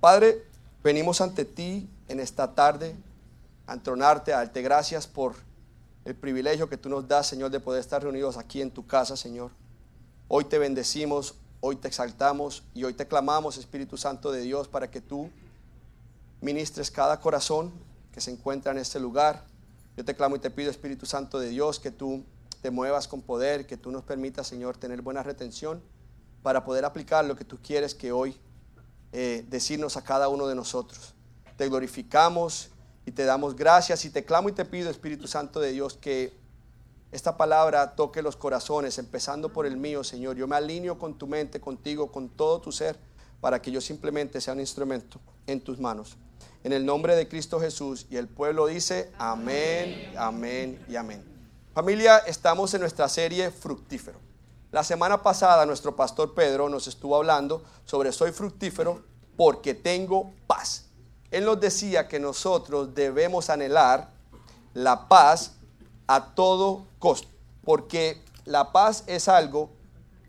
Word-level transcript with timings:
Padre, 0.00 0.44
venimos 0.84 1.20
ante 1.20 1.44
ti 1.44 1.88
en 2.06 2.20
esta 2.20 2.54
tarde 2.54 2.94
a 3.66 3.74
entronarte, 3.74 4.32
a 4.32 4.36
darte 4.36 4.62
gracias 4.62 5.08
por 5.08 5.34
el 6.04 6.14
privilegio 6.14 6.68
que 6.68 6.76
tú 6.76 6.88
nos 6.88 7.08
das, 7.08 7.26
Señor, 7.26 7.50
de 7.50 7.58
poder 7.58 7.80
estar 7.80 8.00
reunidos 8.00 8.36
aquí 8.36 8.62
en 8.62 8.70
tu 8.70 8.86
casa, 8.86 9.16
Señor. 9.16 9.50
Hoy 10.28 10.44
te 10.44 10.58
bendecimos, 10.58 11.34
hoy 11.60 11.74
te 11.74 11.88
exaltamos 11.88 12.62
y 12.74 12.84
hoy 12.84 12.94
te 12.94 13.08
clamamos, 13.08 13.58
Espíritu 13.58 13.96
Santo 13.96 14.30
de 14.30 14.42
Dios, 14.42 14.68
para 14.68 14.88
que 14.88 15.00
tú 15.00 15.30
ministres 16.40 16.92
cada 16.92 17.20
corazón 17.20 17.72
que 18.12 18.20
se 18.20 18.30
encuentra 18.30 18.70
en 18.70 18.78
este 18.78 19.00
lugar. 19.00 19.42
Yo 19.96 20.04
te 20.04 20.14
clamo 20.14 20.36
y 20.36 20.38
te 20.38 20.50
pido, 20.50 20.70
Espíritu 20.70 21.06
Santo 21.06 21.40
de 21.40 21.48
Dios, 21.48 21.80
que 21.80 21.90
tú 21.90 22.22
te 22.62 22.70
muevas 22.70 23.08
con 23.08 23.20
poder, 23.20 23.66
que 23.66 23.76
tú 23.76 23.90
nos 23.90 24.04
permitas, 24.04 24.46
Señor, 24.46 24.76
tener 24.76 25.02
buena 25.02 25.24
retención 25.24 25.82
para 26.44 26.64
poder 26.64 26.84
aplicar 26.84 27.24
lo 27.24 27.34
que 27.34 27.44
tú 27.44 27.58
quieres 27.60 27.96
que 27.96 28.12
hoy 28.12 28.38
eh, 29.12 29.44
decirnos 29.48 29.96
a 29.96 30.04
cada 30.04 30.28
uno 30.28 30.46
de 30.46 30.54
nosotros. 30.54 31.14
Te 31.56 31.68
glorificamos 31.68 32.70
y 33.06 33.12
te 33.12 33.24
damos 33.24 33.56
gracias 33.56 34.04
y 34.04 34.10
te 34.10 34.24
clamo 34.24 34.48
y 34.48 34.52
te 34.52 34.64
pido, 34.64 34.90
Espíritu 34.90 35.26
Santo 35.26 35.60
de 35.60 35.72
Dios, 35.72 35.94
que 35.94 36.32
esta 37.10 37.38
palabra 37.38 37.96
toque 37.96 38.20
los 38.20 38.36
corazones, 38.36 38.98
empezando 38.98 39.52
por 39.52 39.64
el 39.64 39.78
mío, 39.78 40.04
Señor. 40.04 40.36
Yo 40.36 40.46
me 40.46 40.56
alineo 40.56 40.98
con 40.98 41.16
tu 41.16 41.26
mente, 41.26 41.60
contigo, 41.60 42.12
con 42.12 42.28
todo 42.28 42.60
tu 42.60 42.70
ser, 42.70 42.98
para 43.40 43.62
que 43.62 43.70
yo 43.70 43.80
simplemente 43.80 44.40
sea 44.40 44.52
un 44.52 44.60
instrumento 44.60 45.18
en 45.46 45.60
tus 45.60 45.78
manos. 45.78 46.16
En 46.64 46.72
el 46.72 46.84
nombre 46.84 47.16
de 47.16 47.28
Cristo 47.28 47.60
Jesús 47.60 48.06
y 48.10 48.16
el 48.16 48.28
pueblo 48.28 48.66
dice 48.66 49.10
amén, 49.16 50.12
amén 50.18 50.84
y 50.88 50.96
amén. 50.96 51.24
Familia, 51.72 52.18
estamos 52.18 52.74
en 52.74 52.80
nuestra 52.82 53.08
serie 53.08 53.50
Fructífero. 53.50 54.27
La 54.78 54.84
semana 54.84 55.20
pasada 55.24 55.66
nuestro 55.66 55.96
pastor 55.96 56.34
Pedro 56.34 56.68
nos 56.68 56.86
estuvo 56.86 57.16
hablando 57.16 57.64
sobre 57.84 58.12
soy 58.12 58.30
fructífero 58.30 59.02
porque 59.36 59.74
tengo 59.74 60.32
paz. 60.46 60.84
Él 61.32 61.46
nos 61.46 61.58
decía 61.58 62.06
que 62.06 62.20
nosotros 62.20 62.94
debemos 62.94 63.50
anhelar 63.50 64.12
la 64.74 65.08
paz 65.08 65.56
a 66.06 66.26
todo 66.26 66.86
costo, 67.00 67.26
porque 67.64 68.22
la 68.44 68.70
paz 68.70 69.02
es 69.08 69.26
algo 69.26 69.70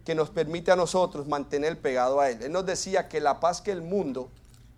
que 0.03 0.15
nos 0.15 0.31
permite 0.31 0.71
a 0.71 0.75
nosotros 0.75 1.27
mantener 1.27 1.79
pegado 1.79 2.19
a 2.19 2.31
Él. 2.31 2.41
Él 2.41 2.52
nos 2.52 2.65
decía 2.65 3.07
que 3.07 3.21
la 3.21 3.39
paz 3.39 3.61
que 3.61 3.69
el 3.69 3.83
mundo 3.83 4.31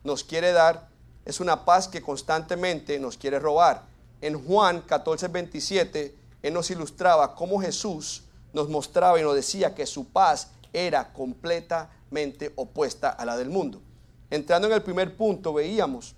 nos 0.04 0.26
quiere 0.26 0.52
dar 0.52 0.90
es 1.24 1.40
una 1.40 1.64
paz 1.64 1.88
que 1.88 2.02
constantemente 2.02 3.00
nos 3.00 3.16
quiere 3.16 3.40
robar. 3.40 3.84
En 4.20 4.46
Juan 4.46 4.82
14, 4.82 5.30
27, 5.30 6.14
Él 6.42 6.54
nos 6.54 6.70
ilustraba 6.72 7.36
cómo 7.36 7.62
Jesús 7.62 8.24
nos 8.54 8.70
mostraba 8.70 9.20
y 9.20 9.24
nos 9.24 9.36
decía 9.36 9.76
que 9.76 9.86
su 9.86 10.10
paz 10.10 10.52
era 10.74 11.14
completamente 11.14 12.54
opuesta 12.56 13.10
a 13.10 13.26
la 13.26 13.38
del 13.38 13.50
mundo. 13.50 13.82
Entrando 14.30 14.68
en 14.68 14.74
el 14.74 14.84
primer 14.84 15.16
punto, 15.18 15.54
veíamos 15.54 16.16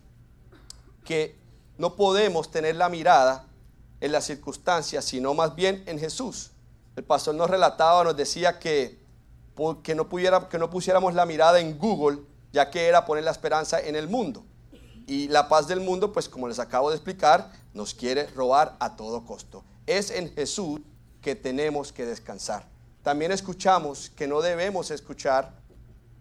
que 1.04 1.36
no 1.78 1.96
podemos 1.96 2.52
tener 2.52 2.76
la 2.76 2.90
mirada 2.90 3.48
en 4.00 4.12
las 4.12 4.26
circunstancias, 4.26 5.06
sino 5.06 5.34
más 5.34 5.56
bien 5.56 5.84
en 5.88 6.00
Jesús. 6.00 6.52
El 6.96 7.04
pastor 7.04 7.34
nos 7.36 7.50
relataba, 7.50 8.04
nos 8.04 8.16
decía 8.16 8.60
que, 8.60 9.00
que, 9.82 9.96
no 9.96 10.10
pudiera, 10.10 10.48
que 10.48 10.60
no 10.60 10.70
pusiéramos 10.70 11.14
la 11.14 11.26
mirada 11.26 11.60
en 11.60 11.78
Google, 11.78 12.20
ya 12.52 12.70
que 12.70 12.88
era 12.88 13.06
poner 13.06 13.24
la 13.24 13.32
esperanza 13.32 13.80
en 13.80 13.96
el 13.96 14.08
mundo. 14.08 14.46
Y 15.08 15.28
la 15.30 15.50
paz 15.50 15.68
del 15.68 15.80
mundo, 15.80 16.14
pues 16.14 16.30
como 16.30 16.48
les 16.48 16.60
acabo 16.60 16.90
de 16.90 16.96
explicar, 16.96 17.52
nos 17.74 17.94
quiere 17.94 18.28
robar 18.28 18.78
a 18.80 18.96
todo 18.96 19.26
costo. 19.26 19.64
Es 19.88 20.12
en 20.12 20.34
Jesús 20.34 20.82
que 21.24 21.36
tenemos 21.36 21.92
que 21.92 22.06
descansar. 22.06 22.68
También 23.02 23.32
escuchamos 23.32 24.12
que 24.16 24.28
no 24.28 24.42
debemos 24.42 24.92
escuchar 24.92 25.54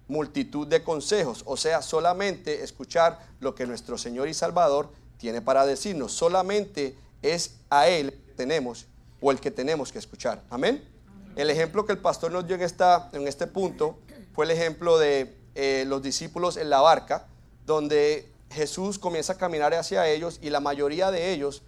multitud 0.08 0.66
de 0.66 0.82
consejos, 0.82 1.42
o 1.44 1.56
sea, 1.56 1.82
solamente 1.82 2.62
escuchar 2.62 3.18
lo 3.40 3.54
que 3.54 3.66
nuestro 3.66 3.98
Señor 3.98 4.28
y 4.28 4.34
Salvador 4.34 4.90
tiene 5.18 5.42
para 5.42 5.66
decirnos. 5.66 6.12
Solamente 6.12 6.96
es 7.20 7.56
a 7.68 7.88
Él 7.88 8.12
que 8.12 8.32
tenemos 8.34 8.86
o 9.20 9.30
el 9.30 9.40
que 9.40 9.50
tenemos 9.50 9.92
que 9.92 9.98
escuchar. 9.98 10.42
Amén. 10.50 10.82
El 11.36 11.50
ejemplo 11.50 11.84
que 11.84 11.92
el 11.92 11.98
pastor 11.98 12.30
nos 12.32 12.46
dio 12.46 12.56
en, 12.56 12.62
esta, 12.62 13.10
en 13.12 13.26
este 13.26 13.46
punto 13.46 13.98
fue 14.34 14.44
el 14.44 14.50
ejemplo 14.50 14.98
de 14.98 15.36
eh, 15.54 15.84
los 15.86 16.02
discípulos 16.02 16.56
en 16.56 16.70
la 16.70 16.80
barca, 16.80 17.26
donde 17.64 18.28
Jesús 18.50 18.98
comienza 18.98 19.34
a 19.34 19.38
caminar 19.38 19.72
hacia 19.74 20.08
ellos 20.08 20.38
y 20.42 20.50
la 20.50 20.60
mayoría 20.60 21.10
de 21.10 21.32
ellos 21.32 21.62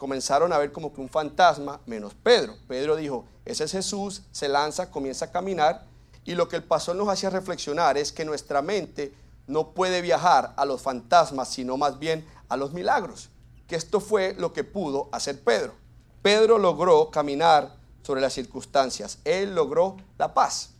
comenzaron 0.00 0.50
a 0.52 0.58
ver 0.58 0.72
como 0.72 0.92
que 0.94 1.00
un 1.02 1.10
fantasma, 1.10 1.78
menos 1.84 2.14
Pedro. 2.14 2.56
Pedro 2.66 2.96
dijo, 2.96 3.26
ese 3.44 3.64
es 3.64 3.72
Jesús, 3.72 4.22
se 4.32 4.48
lanza, 4.48 4.90
comienza 4.90 5.26
a 5.26 5.30
caminar, 5.30 5.84
y 6.24 6.34
lo 6.34 6.48
que 6.48 6.56
el 6.56 6.64
pastor 6.64 6.96
nos 6.96 7.08
hacía 7.08 7.28
reflexionar 7.28 7.98
es 7.98 8.10
que 8.10 8.24
nuestra 8.24 8.62
mente 8.62 9.14
no 9.46 9.72
puede 9.72 10.00
viajar 10.00 10.54
a 10.56 10.64
los 10.64 10.80
fantasmas, 10.80 11.50
sino 11.50 11.76
más 11.76 11.98
bien 11.98 12.26
a 12.48 12.56
los 12.56 12.72
milagros, 12.72 13.28
que 13.68 13.76
esto 13.76 14.00
fue 14.00 14.34
lo 14.38 14.54
que 14.54 14.64
pudo 14.64 15.10
hacer 15.12 15.44
Pedro. 15.44 15.74
Pedro 16.22 16.56
logró 16.56 17.10
caminar 17.10 17.76
sobre 18.02 18.22
las 18.22 18.32
circunstancias, 18.32 19.18
él 19.24 19.54
logró 19.54 19.98
la 20.16 20.32
paz. 20.32 20.70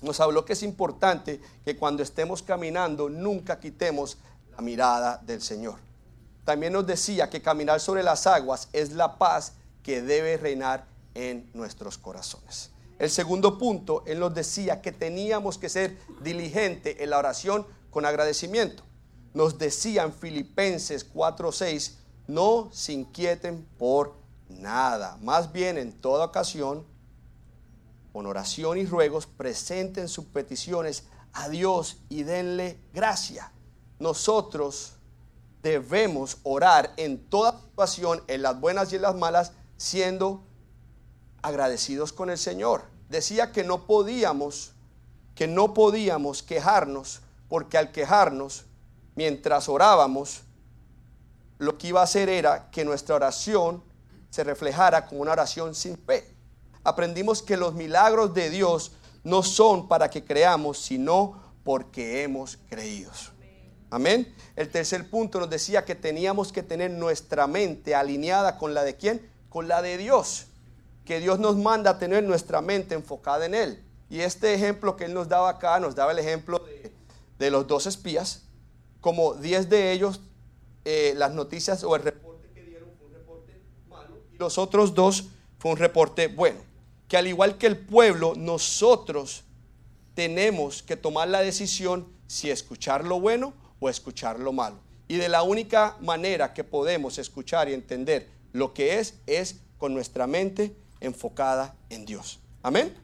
Nos 0.00 0.20
habló 0.20 0.44
que 0.44 0.52
es 0.52 0.62
importante 0.62 1.40
que 1.64 1.76
cuando 1.76 2.04
estemos 2.04 2.44
caminando 2.44 3.08
nunca 3.08 3.58
quitemos 3.58 4.16
la 4.52 4.62
mirada 4.62 5.20
del 5.26 5.42
Señor 5.42 5.87
también 6.48 6.72
nos 6.72 6.86
decía 6.86 7.28
que 7.28 7.42
caminar 7.42 7.78
sobre 7.78 8.02
las 8.02 8.26
aguas 8.26 8.70
es 8.72 8.92
la 8.92 9.18
paz 9.18 9.52
que 9.82 10.00
debe 10.00 10.38
reinar 10.38 10.86
en 11.12 11.50
nuestros 11.52 11.98
corazones. 11.98 12.70
El 12.98 13.10
segundo 13.10 13.58
punto, 13.58 14.02
Él 14.06 14.18
nos 14.18 14.32
decía 14.32 14.80
que 14.80 14.90
teníamos 14.90 15.58
que 15.58 15.68
ser 15.68 15.98
diligente 16.22 17.04
en 17.04 17.10
la 17.10 17.18
oración 17.18 17.66
con 17.90 18.06
agradecimiento. 18.06 18.82
Nos 19.34 19.58
decía 19.58 20.04
en 20.04 20.14
Filipenses 20.14 21.04
4:6, 21.12 21.96
no 22.28 22.70
se 22.72 22.94
inquieten 22.94 23.68
por 23.76 24.14
nada, 24.48 25.18
más 25.20 25.52
bien 25.52 25.76
en 25.76 25.92
toda 25.92 26.24
ocasión, 26.24 26.86
con 28.10 28.24
oración 28.24 28.78
y 28.78 28.86
ruegos, 28.86 29.26
presenten 29.26 30.08
sus 30.08 30.24
peticiones 30.24 31.04
a 31.34 31.50
Dios 31.50 31.98
y 32.08 32.22
denle 32.22 32.80
gracia. 32.94 33.52
Nosotros 33.98 34.94
debemos 35.62 36.38
orar 36.42 36.92
en 36.96 37.18
toda 37.28 37.60
situación, 37.60 38.22
en 38.26 38.42
las 38.42 38.58
buenas 38.60 38.92
y 38.92 38.96
en 38.96 39.02
las 39.02 39.14
malas, 39.14 39.52
siendo 39.76 40.42
agradecidos 41.42 42.12
con 42.12 42.30
el 42.30 42.38
Señor. 42.38 42.82
Decía 43.08 43.52
que 43.52 43.64
no 43.64 43.86
podíamos, 43.86 44.72
que 45.34 45.46
no 45.46 45.74
podíamos 45.74 46.42
quejarnos, 46.42 47.20
porque 47.48 47.78
al 47.78 47.92
quejarnos, 47.92 48.64
mientras 49.14 49.68
orábamos, 49.68 50.42
lo 51.58 51.76
que 51.78 51.88
iba 51.88 52.00
a 52.00 52.04
hacer 52.04 52.28
era 52.28 52.70
que 52.70 52.84
nuestra 52.84 53.16
oración 53.16 53.82
se 54.30 54.44
reflejara 54.44 55.06
como 55.06 55.22
una 55.22 55.32
oración 55.32 55.74
sin 55.74 55.96
fe. 55.96 56.34
Aprendimos 56.84 57.42
que 57.42 57.56
los 57.56 57.74
milagros 57.74 58.34
de 58.34 58.50
Dios 58.50 58.92
no 59.24 59.42
son 59.42 59.88
para 59.88 60.08
que 60.08 60.24
creamos, 60.24 60.78
sino 60.78 61.42
porque 61.64 62.22
hemos 62.22 62.58
creído. 62.68 63.10
Amén. 63.90 64.34
El 64.54 64.68
tercer 64.68 65.08
punto 65.08 65.40
nos 65.40 65.48
decía 65.48 65.84
que 65.84 65.94
teníamos 65.94 66.52
que 66.52 66.62
tener 66.62 66.90
nuestra 66.90 67.46
mente 67.46 67.94
alineada 67.94 68.58
con 68.58 68.74
la 68.74 68.84
de 68.84 68.96
quién? 68.96 69.30
Con 69.48 69.66
la 69.66 69.80
de 69.80 69.96
Dios. 69.96 70.46
Que 71.06 71.20
Dios 71.20 71.38
nos 71.38 71.56
manda 71.56 71.92
a 71.92 71.98
tener 71.98 72.22
nuestra 72.22 72.60
mente 72.60 72.94
enfocada 72.94 73.46
en 73.46 73.54
Él. 73.54 73.82
Y 74.10 74.20
este 74.20 74.52
ejemplo 74.52 74.96
que 74.96 75.04
Él 75.04 75.14
nos 75.14 75.28
daba 75.28 75.48
acá, 75.48 75.80
nos 75.80 75.94
daba 75.94 76.12
el 76.12 76.18
ejemplo 76.18 76.62
de, 77.38 77.50
los 77.50 77.66
dos 77.66 77.86
espías. 77.86 78.42
Como 79.00 79.34
diez 79.34 79.70
de 79.70 79.92
ellos, 79.92 80.20
eh, 80.84 81.14
las 81.16 81.32
noticias 81.32 81.82
o 81.82 81.96
el 81.96 82.02
reporte 82.02 82.50
que 82.52 82.62
dieron 82.62 82.90
fue 82.98 83.06
un 83.06 83.14
reporte 83.14 83.62
malo. 83.88 84.18
Y 84.34 84.36
los 84.36 84.58
otros 84.58 84.94
dos 84.94 85.28
fue 85.58 85.70
un 85.70 85.78
reporte 85.78 86.26
bueno. 86.28 86.60
Que 87.08 87.16
al 87.16 87.26
igual 87.26 87.56
que 87.56 87.66
el 87.66 87.78
pueblo, 87.78 88.34
nosotros 88.36 89.44
tenemos 90.14 90.82
que 90.82 90.96
tomar 90.96 91.28
la 91.28 91.40
decisión 91.40 92.06
si 92.26 92.50
escuchar 92.50 93.06
lo 93.06 93.18
bueno 93.18 93.54
o 93.80 93.88
escuchar 93.88 94.38
lo 94.38 94.52
malo. 94.52 94.76
Y 95.08 95.16
de 95.16 95.28
la 95.28 95.42
única 95.42 95.96
manera 96.00 96.52
que 96.52 96.64
podemos 96.64 97.18
escuchar 97.18 97.68
y 97.68 97.74
entender 97.74 98.28
lo 98.52 98.74
que 98.74 98.98
es, 98.98 99.14
es 99.26 99.56
con 99.78 99.94
nuestra 99.94 100.26
mente 100.26 100.76
enfocada 101.00 101.74
en 101.88 102.04
Dios. 102.04 102.40
Amén. 102.62 102.94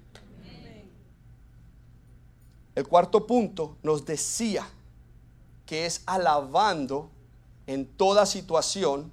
El 2.75 2.89
cuarto 2.89 3.27
punto 3.27 3.77
nos 3.83 4.05
decía 4.05 4.69
que 5.65 5.87
es 5.87 6.03
alabando 6.07 7.11
en 7.67 7.87
toda 7.87 8.27
situación 8.27 9.13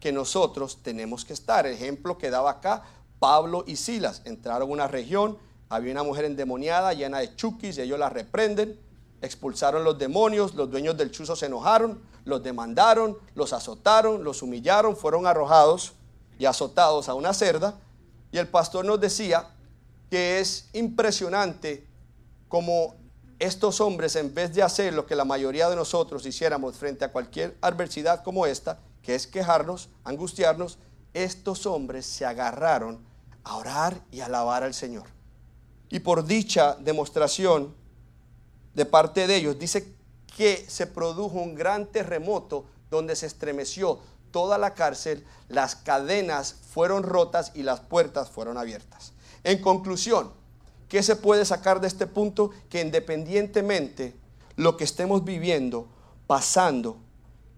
que 0.00 0.10
nosotros 0.10 0.82
tenemos 0.82 1.24
que 1.24 1.34
estar. 1.34 1.66
El 1.66 1.74
ejemplo 1.74 2.18
que 2.18 2.30
daba 2.30 2.52
acá, 2.52 2.82
Pablo 3.18 3.64
y 3.66 3.76
Silas 3.76 4.22
entraron 4.24 4.68
a 4.68 4.72
una 4.72 4.88
región, 4.88 5.38
había 5.68 5.92
una 5.92 6.02
mujer 6.02 6.24
endemoniada 6.24 6.92
llena 6.94 7.18
de 7.18 7.34
chukis 7.36 7.78
y 7.78 7.82
ellos 7.82 7.98
la 7.98 8.08
reprenden 8.08 8.78
expulsaron 9.24 9.84
los 9.84 9.98
demonios, 9.98 10.54
los 10.54 10.70
dueños 10.70 10.96
del 10.96 11.10
chuzo 11.10 11.36
se 11.36 11.46
enojaron, 11.46 12.00
los 12.24 12.42
demandaron, 12.42 13.18
los 13.34 13.52
azotaron, 13.52 14.24
los 14.24 14.42
humillaron, 14.42 14.96
fueron 14.96 15.26
arrojados 15.26 15.92
y 16.38 16.46
azotados 16.46 17.08
a 17.08 17.14
una 17.14 17.32
cerda. 17.32 17.78
Y 18.32 18.38
el 18.38 18.48
pastor 18.48 18.84
nos 18.84 19.00
decía 19.00 19.48
que 20.10 20.40
es 20.40 20.68
impresionante 20.72 21.86
como 22.48 22.96
estos 23.38 23.80
hombres, 23.80 24.16
en 24.16 24.32
vez 24.32 24.54
de 24.54 24.62
hacer 24.62 24.94
lo 24.94 25.06
que 25.06 25.16
la 25.16 25.24
mayoría 25.24 25.68
de 25.68 25.76
nosotros 25.76 26.24
hiciéramos 26.24 26.76
frente 26.76 27.04
a 27.04 27.12
cualquier 27.12 27.56
adversidad 27.60 28.22
como 28.22 28.46
esta, 28.46 28.78
que 29.02 29.14
es 29.14 29.26
quejarnos, 29.26 29.88
angustiarnos, 30.04 30.78
estos 31.12 31.66
hombres 31.66 32.06
se 32.06 32.24
agarraron 32.24 33.00
a 33.42 33.56
orar 33.56 34.00
y 34.10 34.20
alabar 34.20 34.62
al 34.62 34.74
Señor. 34.74 35.06
Y 35.90 36.00
por 36.00 36.24
dicha 36.24 36.76
demostración 36.80 37.74
de 38.74 38.84
parte 38.84 39.26
de 39.26 39.36
ellos, 39.36 39.58
dice 39.58 39.94
que 40.36 40.64
se 40.68 40.86
produjo 40.86 41.38
un 41.38 41.54
gran 41.54 41.86
terremoto 41.86 42.66
donde 42.90 43.16
se 43.16 43.26
estremeció 43.26 44.00
toda 44.30 44.58
la 44.58 44.74
cárcel, 44.74 45.24
las 45.48 45.76
cadenas 45.76 46.56
fueron 46.72 47.04
rotas 47.04 47.52
y 47.54 47.62
las 47.62 47.80
puertas 47.80 48.30
fueron 48.30 48.58
abiertas. 48.58 49.12
En 49.44 49.62
conclusión, 49.62 50.32
¿qué 50.88 51.02
se 51.02 51.14
puede 51.14 51.44
sacar 51.44 51.80
de 51.80 51.86
este 51.86 52.06
punto? 52.06 52.50
Que 52.68 52.80
independientemente 52.80 54.16
lo 54.56 54.76
que 54.76 54.84
estemos 54.84 55.24
viviendo, 55.24 55.86
pasando 56.26 56.98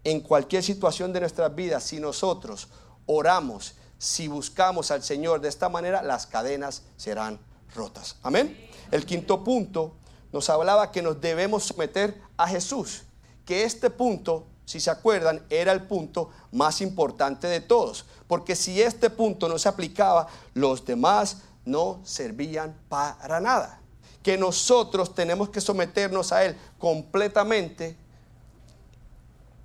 en 0.04 0.20
cualquier 0.20 0.62
situación 0.62 1.12
de 1.12 1.20
nuestras 1.20 1.54
vidas, 1.54 1.82
si 1.84 1.98
nosotros 1.98 2.68
oramos, 3.06 3.76
si 3.98 4.28
buscamos 4.28 4.90
al 4.90 5.02
Señor 5.02 5.40
de 5.40 5.48
esta 5.48 5.68
manera, 5.68 6.02
las 6.02 6.26
cadenas 6.26 6.82
serán 6.96 7.38
rotas. 7.74 8.16
Amén. 8.22 8.68
El 8.90 9.06
quinto 9.06 9.42
punto 9.42 9.94
nos 10.36 10.50
hablaba 10.50 10.92
que 10.92 11.00
nos 11.00 11.18
debemos 11.18 11.64
someter 11.64 12.20
a 12.36 12.46
Jesús, 12.46 13.04
que 13.46 13.64
este 13.64 13.88
punto, 13.88 14.46
si 14.66 14.80
se 14.80 14.90
acuerdan, 14.90 15.42
era 15.48 15.72
el 15.72 15.84
punto 15.84 16.28
más 16.52 16.82
importante 16.82 17.46
de 17.46 17.62
todos, 17.62 18.04
porque 18.28 18.54
si 18.54 18.82
este 18.82 19.08
punto 19.08 19.48
no 19.48 19.58
se 19.58 19.70
aplicaba, 19.70 20.28
los 20.52 20.84
demás 20.84 21.38
no 21.64 22.00
servían 22.04 22.76
para 22.90 23.40
nada. 23.40 23.80
Que 24.22 24.36
nosotros 24.36 25.14
tenemos 25.14 25.48
que 25.48 25.62
someternos 25.62 26.32
a 26.32 26.44
Él 26.44 26.54
completamente, 26.78 27.96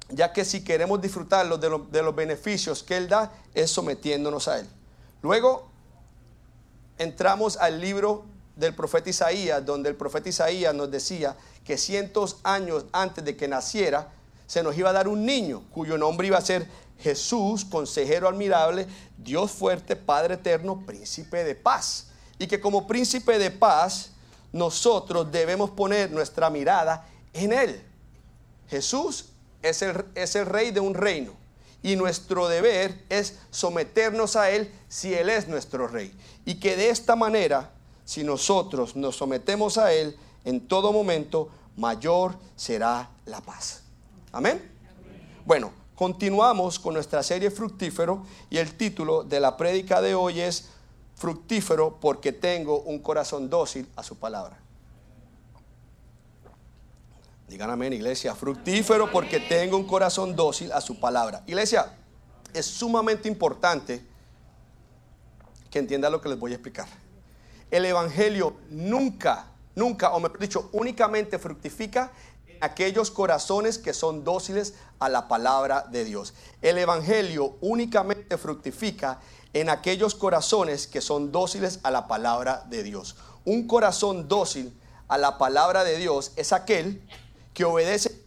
ya 0.07 0.31
que 0.31 0.45
si 0.45 0.63
queremos 0.63 1.01
disfrutar 1.01 1.49
de, 1.59 1.81
de 1.91 2.01
los 2.01 2.15
beneficios 2.15 2.81
que 2.81 2.95
Él 2.95 3.09
da, 3.09 3.29
es 3.53 3.71
sometiéndonos 3.71 4.47
a 4.47 4.59
Él. 4.59 4.69
Luego 5.21 5.69
entramos 6.97 7.57
al 7.57 7.81
libro 7.81 8.30
del 8.61 8.73
profeta 8.73 9.09
Isaías, 9.09 9.65
donde 9.65 9.89
el 9.89 9.95
profeta 9.95 10.29
Isaías 10.29 10.73
nos 10.73 10.89
decía 10.89 11.35
que 11.65 11.77
cientos 11.77 12.37
años 12.43 12.85
antes 12.93 13.25
de 13.25 13.35
que 13.35 13.47
naciera, 13.47 14.13
se 14.47 14.63
nos 14.63 14.77
iba 14.77 14.89
a 14.89 14.93
dar 14.93 15.07
un 15.07 15.25
niño 15.25 15.63
cuyo 15.73 15.97
nombre 15.97 16.27
iba 16.27 16.37
a 16.37 16.41
ser 16.41 16.67
Jesús, 16.99 17.65
consejero 17.65 18.29
admirable, 18.29 18.87
Dios 19.17 19.51
fuerte, 19.51 19.95
Padre 19.95 20.35
eterno, 20.35 20.85
príncipe 20.85 21.43
de 21.43 21.55
paz. 21.55 22.07
Y 22.37 22.47
que 22.47 22.61
como 22.61 22.87
príncipe 22.87 23.39
de 23.39 23.49
paz, 23.51 24.11
nosotros 24.51 25.31
debemos 25.31 25.71
poner 25.71 26.11
nuestra 26.11 26.49
mirada 26.49 27.07
en 27.33 27.53
Él. 27.53 27.83
Jesús 28.69 29.29
es 29.61 29.81
el, 29.81 30.05
es 30.15 30.35
el 30.35 30.45
rey 30.45 30.71
de 30.71 30.79
un 30.79 30.93
reino 30.93 31.33
y 31.83 31.95
nuestro 31.95 32.47
deber 32.47 33.03
es 33.09 33.39
someternos 33.49 34.35
a 34.35 34.51
Él 34.51 34.71
si 34.87 35.13
Él 35.13 35.29
es 35.29 35.47
nuestro 35.47 35.87
rey. 35.87 36.13
Y 36.45 36.55
que 36.55 36.75
de 36.75 36.89
esta 36.89 37.15
manera 37.15 37.71
si 38.11 38.25
nosotros 38.25 38.97
nos 38.97 39.15
sometemos 39.15 39.77
a 39.77 39.93
Él 39.93 40.17
en 40.43 40.67
todo 40.67 40.91
momento, 40.91 41.47
mayor 41.77 42.35
será 42.57 43.09
la 43.23 43.39
paz. 43.39 43.83
Amén. 44.33 44.69
Bueno, 45.45 45.71
continuamos 45.95 46.77
con 46.77 46.95
nuestra 46.95 47.23
serie 47.23 47.49
Fructífero 47.49 48.25
y 48.49 48.57
el 48.57 48.75
título 48.75 49.23
de 49.23 49.39
la 49.39 49.55
prédica 49.55 50.01
de 50.01 50.13
hoy 50.13 50.41
es 50.41 50.67
Fructífero 51.15 51.99
porque 52.01 52.33
tengo 52.33 52.81
un 52.81 52.99
corazón 52.99 53.49
dócil 53.49 53.87
a 53.95 54.03
su 54.03 54.17
palabra. 54.17 54.59
Digan 57.47 57.69
amén, 57.69 57.93
iglesia. 57.93 58.35
Fructífero 58.35 59.09
porque 59.09 59.39
tengo 59.39 59.77
un 59.77 59.87
corazón 59.87 60.35
dócil 60.35 60.73
a 60.73 60.81
su 60.81 60.99
palabra. 60.99 61.43
Iglesia, 61.47 61.95
es 62.53 62.65
sumamente 62.65 63.29
importante 63.29 64.05
que 65.69 65.79
entienda 65.79 66.09
lo 66.09 66.19
que 66.19 66.27
les 66.27 66.37
voy 66.37 66.51
a 66.51 66.55
explicar 66.55 66.89
el 67.71 67.85
Evangelio 67.85 68.57
nunca, 68.69 69.47
nunca, 69.75 70.11
o 70.11 70.19
mejor 70.19 70.39
dicho, 70.39 70.69
únicamente 70.73 71.39
fructifica 71.39 72.11
en 72.47 72.57
aquellos 72.61 73.09
corazones 73.09 73.77
que 73.79 73.93
son 73.93 74.23
dóciles 74.23 74.75
a 74.99 75.09
la 75.09 75.27
palabra 75.27 75.85
de 75.89 76.03
Dios. 76.05 76.33
El 76.61 76.77
Evangelio 76.77 77.55
únicamente 77.61 78.37
fructifica 78.37 79.19
en 79.53 79.69
aquellos 79.69 80.15
corazones 80.15 80.85
que 80.85 81.01
son 81.01 81.31
dóciles 81.31 81.79
a 81.83 81.91
la 81.91 82.07
palabra 82.07 82.65
de 82.69 82.83
Dios. 82.83 83.15
Un 83.45 83.67
corazón 83.67 84.27
dócil 84.27 84.73
a 85.07 85.17
la 85.17 85.37
palabra 85.37 85.83
de 85.83 85.97
Dios 85.97 86.33
es 86.35 86.53
aquel 86.53 87.01
que 87.53 87.65
obedece. 87.65 88.21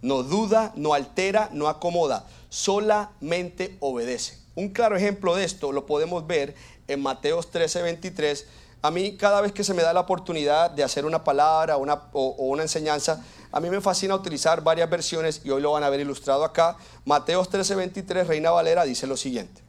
No 0.00 0.22
duda, 0.22 0.72
no 0.76 0.94
altera, 0.94 1.50
no 1.52 1.66
acomoda, 1.66 2.24
solamente 2.48 3.76
obedece. 3.80 4.37
Un 4.58 4.70
claro 4.70 4.96
ejemplo 4.96 5.36
de 5.36 5.44
esto 5.44 5.70
lo 5.70 5.86
podemos 5.86 6.26
ver 6.26 6.56
en 6.88 7.00
Mateos 7.00 7.48
13, 7.52 7.80
23. 7.80 8.44
A 8.82 8.90
mí 8.90 9.16
cada 9.16 9.40
vez 9.40 9.52
que 9.52 9.62
se 9.62 9.72
me 9.72 9.84
da 9.84 9.92
la 9.92 10.00
oportunidad 10.00 10.72
de 10.72 10.82
hacer 10.82 11.04
una 11.04 11.22
palabra 11.22 11.76
o, 11.76 12.30
una 12.38 12.64
enseñanza, 12.64 13.24
a 13.52 13.60
mí 13.60 13.70
me 13.70 13.80
fascina 13.80 14.16
utilizar 14.16 14.64
varias 14.64 14.90
versiones 14.90 15.42
y 15.44 15.50
hoy 15.50 15.62
lo 15.62 15.70
van 15.70 15.84
a 15.84 15.90
ver 15.90 16.00
ilustrado 16.00 16.42
acá. 16.42 16.76
Mateos 17.04 17.48
13, 17.50 17.76
23, 17.76 18.26
Reina 18.26 18.50
Valera 18.50 18.82
dice 18.82 19.06
lo 19.06 19.16
siguiente. 19.16 19.62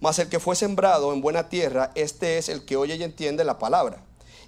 Mas 0.00 0.18
el 0.18 0.28
que 0.28 0.38
fue 0.38 0.54
sembrado 0.54 1.14
en 1.14 1.22
buena 1.22 1.48
tierra, 1.48 1.90
este 1.94 2.36
es 2.36 2.50
el 2.50 2.66
que 2.66 2.76
oye 2.76 2.96
y 2.96 3.02
entiende 3.04 3.42
la 3.42 3.58
palabra 3.58 4.04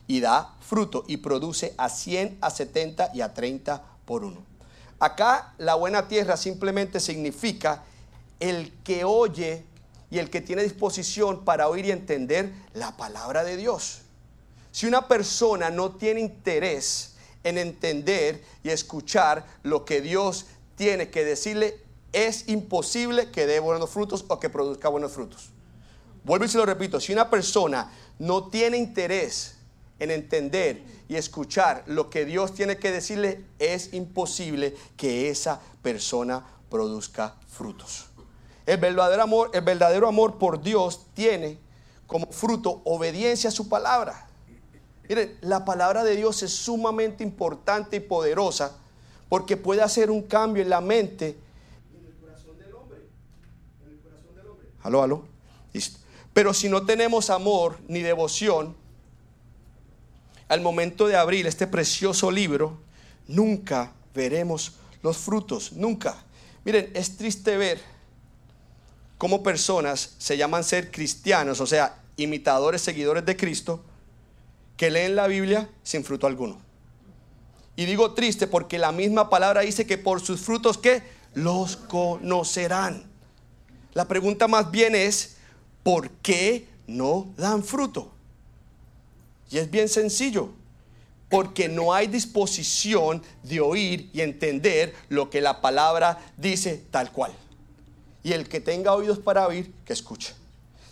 y 0.06 0.20
da 0.20 0.54
fruto 0.60 1.04
y 1.08 1.16
produce 1.16 1.72
a 1.78 1.88
100, 1.88 2.36
a 2.42 2.50
70 2.50 3.12
y 3.14 3.22
a 3.22 3.32
30 3.32 3.82
por 4.04 4.22
uno. 4.22 4.44
Acá 4.98 5.54
la 5.56 5.76
buena 5.76 6.08
tierra 6.08 6.36
simplemente 6.36 7.00
significa 7.00 7.84
el 8.40 8.72
que 8.84 9.04
oye 9.04 9.64
y 10.10 10.18
el 10.18 10.30
que 10.30 10.40
tiene 10.40 10.62
disposición 10.62 11.44
para 11.44 11.68
oír 11.68 11.86
y 11.86 11.90
entender 11.90 12.52
la 12.74 12.96
palabra 12.96 13.44
de 13.44 13.56
Dios. 13.56 14.02
Si 14.70 14.86
una 14.86 15.08
persona 15.08 15.70
no 15.70 15.92
tiene 15.92 16.20
interés 16.20 17.14
en 17.44 17.58
entender 17.58 18.42
y 18.62 18.70
escuchar 18.70 19.46
lo 19.62 19.84
que 19.84 20.00
Dios 20.00 20.46
tiene 20.74 21.10
que 21.10 21.24
decirle, 21.24 21.80
es 22.12 22.48
imposible 22.48 23.30
que 23.30 23.46
dé 23.46 23.60
buenos 23.60 23.90
frutos 23.90 24.24
o 24.28 24.38
que 24.38 24.50
produzca 24.50 24.88
buenos 24.88 25.12
frutos. 25.12 25.50
Vuelvo 26.24 26.44
y 26.44 26.48
se 26.48 26.58
lo 26.58 26.66
repito, 26.66 27.00
si 27.00 27.12
una 27.12 27.30
persona 27.30 27.90
no 28.18 28.48
tiene 28.48 28.76
interés 28.76 29.56
en 29.98 30.10
entender 30.10 30.82
y 31.08 31.16
escuchar 31.16 31.84
lo 31.86 32.10
que 32.10 32.24
Dios 32.24 32.54
tiene 32.54 32.78
que 32.78 32.90
decirle, 32.90 33.44
es 33.58 33.94
imposible 33.94 34.74
que 34.96 35.30
esa 35.30 35.60
persona 35.82 36.44
produzca 36.68 37.36
frutos. 37.48 38.06
El 38.66 38.78
verdadero 38.78 39.22
amor, 39.22 39.50
el 39.54 39.60
verdadero 39.62 40.08
amor 40.08 40.38
por 40.38 40.60
Dios 40.60 41.06
tiene 41.14 41.58
como 42.06 42.26
fruto 42.26 42.82
obediencia 42.84 43.48
a 43.48 43.52
su 43.52 43.68
palabra. 43.68 44.26
Miren, 45.08 45.38
la 45.40 45.64
palabra 45.64 46.02
de 46.02 46.16
Dios 46.16 46.42
es 46.42 46.52
sumamente 46.52 47.22
importante 47.22 47.96
y 47.96 48.00
poderosa 48.00 48.76
porque 49.28 49.56
puede 49.56 49.82
hacer 49.82 50.10
un 50.10 50.22
cambio 50.22 50.62
en 50.62 50.68
la 50.68 50.80
mente 50.80 51.38
en 51.96 52.06
el 52.06 52.14
corazón 52.16 52.58
del 52.58 52.74
hombre. 52.74 52.98
Aló, 54.82 55.02
aló. 55.02 55.24
Pero 56.32 56.52
si 56.52 56.68
no 56.68 56.84
tenemos 56.84 57.30
amor 57.30 57.78
ni 57.88 58.02
devoción, 58.02 58.74
al 60.48 60.60
momento 60.60 61.06
de 61.06 61.16
abrir 61.16 61.46
este 61.46 61.66
precioso 61.66 62.30
libro, 62.30 62.78
nunca 63.26 63.92
veremos 64.14 64.74
los 65.02 65.16
frutos, 65.16 65.72
nunca. 65.72 66.24
Miren, 66.64 66.90
es 66.94 67.16
triste 67.16 67.56
ver 67.56 67.80
cómo 69.18 69.42
personas 69.42 70.14
se 70.18 70.36
llaman 70.36 70.64
ser 70.64 70.90
cristianos, 70.90 71.60
o 71.60 71.66
sea, 71.66 72.02
imitadores, 72.16 72.82
seguidores 72.82 73.24
de 73.24 73.36
Cristo, 73.36 73.82
que 74.76 74.90
leen 74.90 75.16
la 75.16 75.26
Biblia 75.26 75.68
sin 75.82 76.04
fruto 76.04 76.26
alguno. 76.26 76.58
Y 77.76 77.86
digo 77.86 78.12
triste 78.14 78.46
porque 78.46 78.78
la 78.78 78.92
misma 78.92 79.28
palabra 79.30 79.62
dice 79.62 79.86
que 79.86 79.98
por 79.98 80.20
sus 80.20 80.40
frutos 80.40 80.78
que 80.78 81.02
los 81.34 81.76
conocerán. 81.76 83.04
La 83.92 84.08
pregunta 84.08 84.48
más 84.48 84.70
bien 84.70 84.94
es, 84.94 85.36
¿por 85.82 86.10
qué 86.10 86.66
no 86.86 87.32
dan 87.36 87.62
fruto? 87.64 88.12
Y 89.50 89.58
es 89.58 89.70
bien 89.70 89.88
sencillo, 89.88 90.50
porque 91.28 91.68
no 91.68 91.92
hay 91.92 92.06
disposición 92.06 93.22
de 93.42 93.60
oír 93.60 94.10
y 94.12 94.20
entender 94.20 94.94
lo 95.08 95.30
que 95.30 95.40
la 95.40 95.60
palabra 95.60 96.18
dice 96.36 96.82
tal 96.90 97.12
cual 97.12 97.32
y 98.26 98.32
el 98.32 98.48
que 98.48 98.60
tenga 98.60 98.92
oídos 98.92 99.20
para 99.20 99.46
oír, 99.46 99.72
que 99.84 99.92
escuche. 99.92 100.34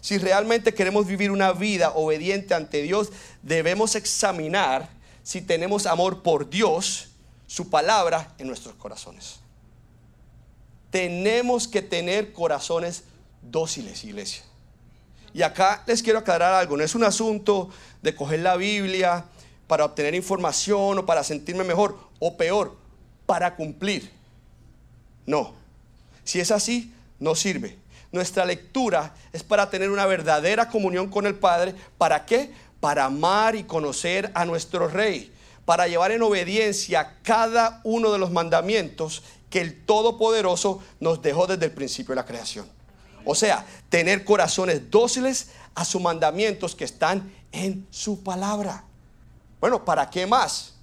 Si 0.00 0.18
realmente 0.18 0.72
queremos 0.72 1.04
vivir 1.04 1.32
una 1.32 1.52
vida 1.52 1.90
obediente 1.96 2.54
ante 2.54 2.80
Dios, 2.80 3.10
debemos 3.42 3.96
examinar 3.96 4.88
si 5.24 5.42
tenemos 5.42 5.86
amor 5.86 6.22
por 6.22 6.48
Dios, 6.48 7.08
su 7.48 7.70
palabra, 7.70 8.32
en 8.38 8.46
nuestros 8.46 8.76
corazones. 8.76 9.40
Tenemos 10.92 11.66
que 11.66 11.82
tener 11.82 12.32
corazones 12.32 13.02
dóciles, 13.42 14.04
iglesia. 14.04 14.44
Y 15.32 15.42
acá 15.42 15.82
les 15.88 16.04
quiero 16.04 16.20
aclarar 16.20 16.54
algo, 16.54 16.76
no 16.76 16.84
es 16.84 16.94
un 16.94 17.02
asunto 17.02 17.68
de 18.00 18.14
coger 18.14 18.38
la 18.38 18.54
Biblia 18.56 19.24
para 19.66 19.84
obtener 19.84 20.14
información 20.14 21.00
o 21.00 21.04
para 21.06 21.24
sentirme 21.24 21.64
mejor 21.64 21.98
o 22.20 22.36
peor, 22.36 22.76
para 23.26 23.56
cumplir. 23.56 24.12
No, 25.26 25.54
si 26.22 26.38
es 26.38 26.52
así, 26.52 26.93
no 27.18 27.34
sirve. 27.34 27.78
Nuestra 28.12 28.44
lectura 28.44 29.14
es 29.32 29.42
para 29.42 29.70
tener 29.70 29.90
una 29.90 30.06
verdadera 30.06 30.68
comunión 30.68 31.08
con 31.08 31.26
el 31.26 31.34
Padre. 31.34 31.74
¿Para 31.98 32.24
qué? 32.24 32.52
Para 32.80 33.06
amar 33.06 33.56
y 33.56 33.64
conocer 33.64 34.30
a 34.34 34.44
nuestro 34.44 34.88
Rey 34.88 35.34
para 35.64 35.88
llevar 35.88 36.12
en 36.12 36.22
obediencia 36.22 37.18
cada 37.22 37.80
uno 37.84 38.12
de 38.12 38.18
los 38.18 38.30
mandamientos 38.30 39.22
que 39.48 39.60
el 39.60 39.84
Todopoderoso 39.84 40.82
nos 41.00 41.22
dejó 41.22 41.46
desde 41.46 41.66
el 41.66 41.72
principio 41.72 42.12
de 42.12 42.16
la 42.16 42.26
creación. 42.26 42.68
O 43.24 43.34
sea, 43.34 43.64
tener 43.88 44.24
corazones 44.24 44.90
dóciles 44.90 45.50
a 45.74 45.84
sus 45.84 46.02
mandamientos 46.02 46.74
que 46.74 46.84
están 46.84 47.32
en 47.52 47.86
su 47.90 48.22
palabra. 48.22 48.84
Bueno, 49.60 49.84
¿para 49.84 50.10
qué 50.10 50.26
más? 50.26 50.74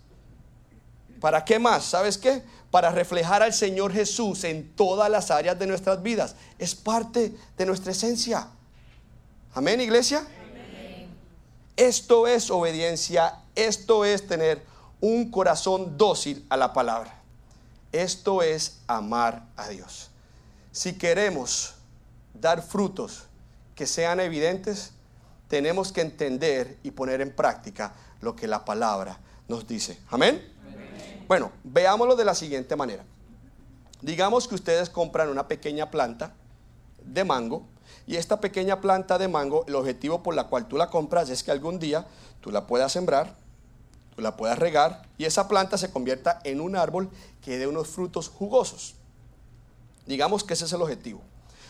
¿Para 1.19 1.45
qué 1.45 1.59
más? 1.59 1.85
¿Sabes 1.85 2.17
qué? 2.17 2.41
Para 2.71 2.89
reflejar 2.89 3.43
al 3.43 3.53
Señor 3.53 3.91
Jesús 3.93 4.43
en 4.45 4.73
todas 4.75 5.09
las 5.09 5.29
áreas 5.29 5.59
de 5.59 5.67
nuestras 5.67 6.01
vidas. 6.01 6.35
Es 6.57 6.73
parte 6.73 7.35
de 7.57 7.65
nuestra 7.65 7.91
esencia. 7.91 8.47
Amén, 9.53 9.81
iglesia. 9.81 10.25
Esto 11.75 12.27
es 12.27 12.49
obediencia. 12.49 13.35
Esto 13.55 14.05
es 14.05 14.25
tener 14.25 14.63
un 15.01 15.29
corazón 15.29 15.97
dócil 15.97 16.45
a 16.49 16.57
la 16.57 16.71
palabra. 16.71 17.21
Esto 17.91 18.41
es 18.41 18.77
amar 18.87 19.43
a 19.57 19.67
Dios. 19.67 20.09
Si 20.71 20.97
queremos 20.97 21.73
dar 22.33 22.61
frutos 22.61 23.23
que 23.75 23.85
sean 23.85 24.19
evidentes, 24.19 24.91
tenemos 25.49 25.91
que 25.91 26.01
entender 26.01 26.77
y 26.83 26.91
poner 26.91 27.19
en 27.19 27.35
práctica 27.35 27.93
lo 28.21 28.35
que 28.35 28.47
la 28.47 28.63
palabra 28.63 29.17
nos 29.49 29.67
dice. 29.67 29.99
Amén. 30.09 30.50
Bueno, 31.31 31.53
veámoslo 31.63 32.17
de 32.17 32.25
la 32.25 32.35
siguiente 32.35 32.75
manera. 32.75 33.05
Digamos 34.01 34.49
que 34.49 34.55
ustedes 34.55 34.89
compran 34.89 35.29
una 35.29 35.47
pequeña 35.47 35.89
planta 35.89 36.33
de 37.05 37.23
mango 37.23 37.63
y 38.05 38.17
esta 38.17 38.41
pequeña 38.41 38.81
planta 38.81 39.17
de 39.17 39.29
mango, 39.29 39.63
el 39.65 39.75
objetivo 39.75 40.23
por 40.23 40.35
la 40.35 40.47
cual 40.47 40.67
tú 40.67 40.75
la 40.75 40.89
compras 40.89 41.29
es 41.29 41.41
que 41.41 41.51
algún 41.51 41.79
día 41.79 42.05
tú 42.41 42.51
la 42.51 42.67
puedas 42.67 42.91
sembrar 42.91 43.33
tú 44.13 44.21
la 44.21 44.35
puedas 44.35 44.59
regar 44.59 45.03
y 45.17 45.23
esa 45.23 45.47
planta 45.47 45.77
se 45.77 45.89
convierta 45.89 46.41
en 46.43 46.59
un 46.59 46.75
árbol 46.75 47.09
que 47.41 47.57
dé 47.57 47.65
unos 47.65 47.87
frutos 47.87 48.27
jugosos. 48.27 48.95
Digamos 50.05 50.43
que 50.43 50.53
ese 50.53 50.65
es 50.65 50.73
el 50.73 50.81
objetivo. 50.81 51.21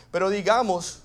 Pero 0.10 0.32
digamos 0.32 1.02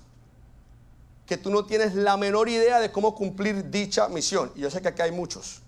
que 1.27 1.37
tú 1.37 1.51
no 1.51 1.65
tienes 1.65 1.93
la 1.93 2.17
menor 2.17 2.49
idea 2.49 2.79
de 2.79 2.91
cómo 2.91 3.13
cumplir 3.13 3.69
dicha 3.69 4.07
misión. 4.07 4.51
Y 4.55 4.61
yo 4.61 4.71
sé 4.71 4.81
que 4.81 4.87
aquí 4.87 5.03
hay 5.03 5.11
muchos. 5.11 5.61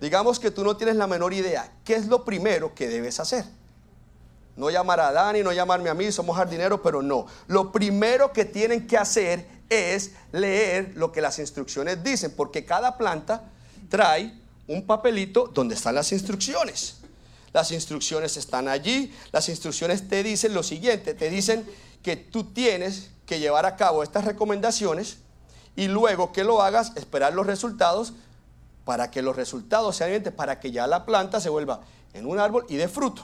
Digamos 0.00 0.40
que 0.40 0.50
tú 0.50 0.64
no 0.64 0.76
tienes 0.76 0.96
la 0.96 1.06
menor 1.06 1.32
idea. 1.34 1.72
¿Qué 1.84 1.94
es 1.94 2.06
lo 2.06 2.24
primero 2.24 2.74
que 2.74 2.88
debes 2.88 3.20
hacer? 3.20 3.44
No 4.56 4.70
llamar 4.70 5.00
a 5.00 5.12
Dani, 5.12 5.42
no 5.42 5.52
llamarme 5.52 5.90
a 5.90 5.94
mí, 5.94 6.10
somos 6.10 6.36
jardineros, 6.36 6.80
pero 6.82 7.02
no. 7.02 7.26
Lo 7.46 7.70
primero 7.70 8.32
que 8.32 8.44
tienen 8.44 8.86
que 8.86 8.96
hacer 8.96 9.46
es 9.68 10.12
leer 10.32 10.92
lo 10.96 11.12
que 11.12 11.20
las 11.20 11.38
instrucciones 11.38 12.02
dicen, 12.02 12.32
porque 12.36 12.64
cada 12.64 12.96
planta 12.96 13.44
trae 13.88 14.34
un 14.66 14.86
papelito 14.86 15.48
donde 15.52 15.74
están 15.74 15.94
las 15.94 16.12
instrucciones. 16.12 16.96
Las 17.52 17.72
instrucciones 17.72 18.36
están 18.36 18.68
allí. 18.68 19.14
Las 19.32 19.48
instrucciones 19.48 20.08
te 20.08 20.22
dicen 20.22 20.54
lo 20.54 20.62
siguiente. 20.62 21.14
Te 21.14 21.28
dicen 21.30 21.66
que 22.02 22.16
tú 22.16 22.44
tienes 22.44 23.10
que 23.26 23.38
llevar 23.38 23.66
a 23.66 23.76
cabo 23.76 24.02
estas 24.02 24.24
recomendaciones 24.24 25.18
y 25.76 25.88
luego 25.88 26.32
que 26.32 26.44
lo 26.44 26.62
hagas, 26.62 26.92
esperar 26.96 27.32
los 27.32 27.46
resultados 27.46 28.12
para 28.90 29.08
que 29.08 29.22
los 29.22 29.36
resultados 29.36 29.94
sean 29.94 30.10
evidentes, 30.10 30.32
para 30.32 30.58
que 30.58 30.72
ya 30.72 30.84
la 30.88 31.06
planta 31.06 31.40
se 31.40 31.48
vuelva 31.48 31.80
en 32.12 32.26
un 32.26 32.40
árbol 32.40 32.66
y 32.68 32.74
de 32.74 32.88
fruto. 32.88 33.22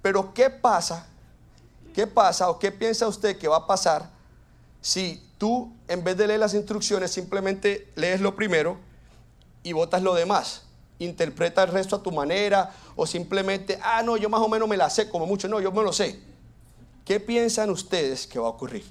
Pero 0.00 0.32
¿qué 0.32 0.48
pasa? 0.48 1.08
¿Qué 1.92 2.06
pasa 2.06 2.48
o 2.50 2.60
qué 2.60 2.70
piensa 2.70 3.08
usted 3.08 3.36
que 3.36 3.48
va 3.48 3.56
a 3.56 3.66
pasar 3.66 4.08
si 4.80 5.28
tú 5.38 5.72
en 5.88 6.04
vez 6.04 6.16
de 6.16 6.28
leer 6.28 6.38
las 6.38 6.54
instrucciones 6.54 7.10
simplemente 7.10 7.90
lees 7.96 8.20
lo 8.20 8.36
primero 8.36 8.78
y 9.64 9.72
votas 9.72 10.02
lo 10.02 10.14
demás. 10.14 10.62
Interpreta 11.00 11.64
el 11.64 11.72
resto 11.72 11.96
a 11.96 12.02
tu 12.04 12.12
manera 12.12 12.72
o 12.94 13.08
simplemente, 13.08 13.80
ah, 13.82 14.04
no, 14.04 14.16
yo 14.16 14.28
más 14.28 14.40
o 14.40 14.48
menos 14.48 14.68
me 14.68 14.76
la 14.76 14.88
sé, 14.88 15.10
como 15.10 15.26
mucho, 15.26 15.48
no, 15.48 15.60
yo 15.60 15.72
me 15.72 15.82
lo 15.82 15.92
sé. 15.92 16.20
¿Qué 17.04 17.18
piensan 17.18 17.70
ustedes 17.70 18.28
que 18.28 18.38
va 18.38 18.46
a 18.46 18.50
ocurrir? 18.50 18.84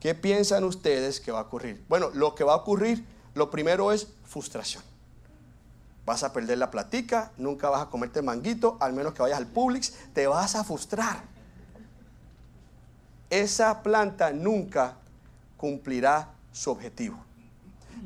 ¿Qué 0.00 0.14
piensan 0.14 0.64
ustedes 0.64 1.18
que 1.18 1.32
va 1.32 1.38
a 1.38 1.42
ocurrir? 1.44 1.82
Bueno, 1.88 2.10
lo 2.12 2.34
que 2.34 2.44
va 2.44 2.52
a 2.52 2.56
ocurrir, 2.56 3.06
lo 3.40 3.50
primero 3.50 3.90
es 3.90 4.06
frustración. 4.26 4.82
Vas 6.04 6.22
a 6.24 6.30
perder 6.34 6.58
la 6.58 6.70
platica, 6.70 7.32
nunca 7.38 7.70
vas 7.70 7.80
a 7.80 7.88
comerte 7.88 8.20
manguito, 8.20 8.76
al 8.80 8.92
menos 8.92 9.14
que 9.14 9.22
vayas 9.22 9.38
al 9.38 9.46
Publix, 9.46 9.94
te 10.12 10.26
vas 10.26 10.56
a 10.56 10.62
frustrar. 10.62 11.22
Esa 13.30 13.82
planta 13.82 14.30
nunca 14.30 14.96
cumplirá 15.56 16.28
su 16.52 16.70
objetivo. 16.70 17.16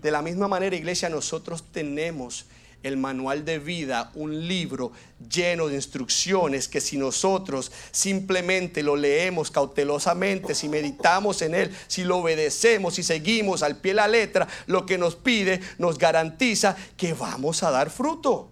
De 0.01 0.13
la 0.13 0.23
misma 0.23 0.47
manera, 0.47 0.77
iglesia, 0.77 1.09
nosotros 1.09 1.65
tenemos 1.73 2.47
el 2.85 2.97
manual 2.97 3.45
de 3.45 3.59
vida, 3.59 4.13
un 4.15 4.47
libro 4.47 4.93
lleno 5.29 5.67
de 5.67 5.75
instrucciones 5.75 6.69
que 6.69 6.81
si 6.81 6.97
nosotros 6.97 7.73
simplemente 7.91 8.83
lo 8.83 8.95
leemos 8.95 9.51
cautelosamente, 9.51 10.55
si 10.55 10.69
meditamos 10.69 11.43
en 11.43 11.55
él, 11.55 11.77
si 11.89 12.05
lo 12.05 12.19
obedecemos, 12.19 12.95
si 12.95 13.03
seguimos 13.03 13.63
al 13.63 13.79
pie 13.79 13.95
la 13.95 14.07
letra, 14.07 14.47
lo 14.67 14.87
que 14.87 14.99
nos 14.99 15.17
pide 15.17 15.61
nos 15.79 15.99
garantiza 15.99 16.77
que 16.97 17.15
vamos 17.15 17.63
a 17.63 17.71
dar 17.71 17.91
fruto. 17.91 18.49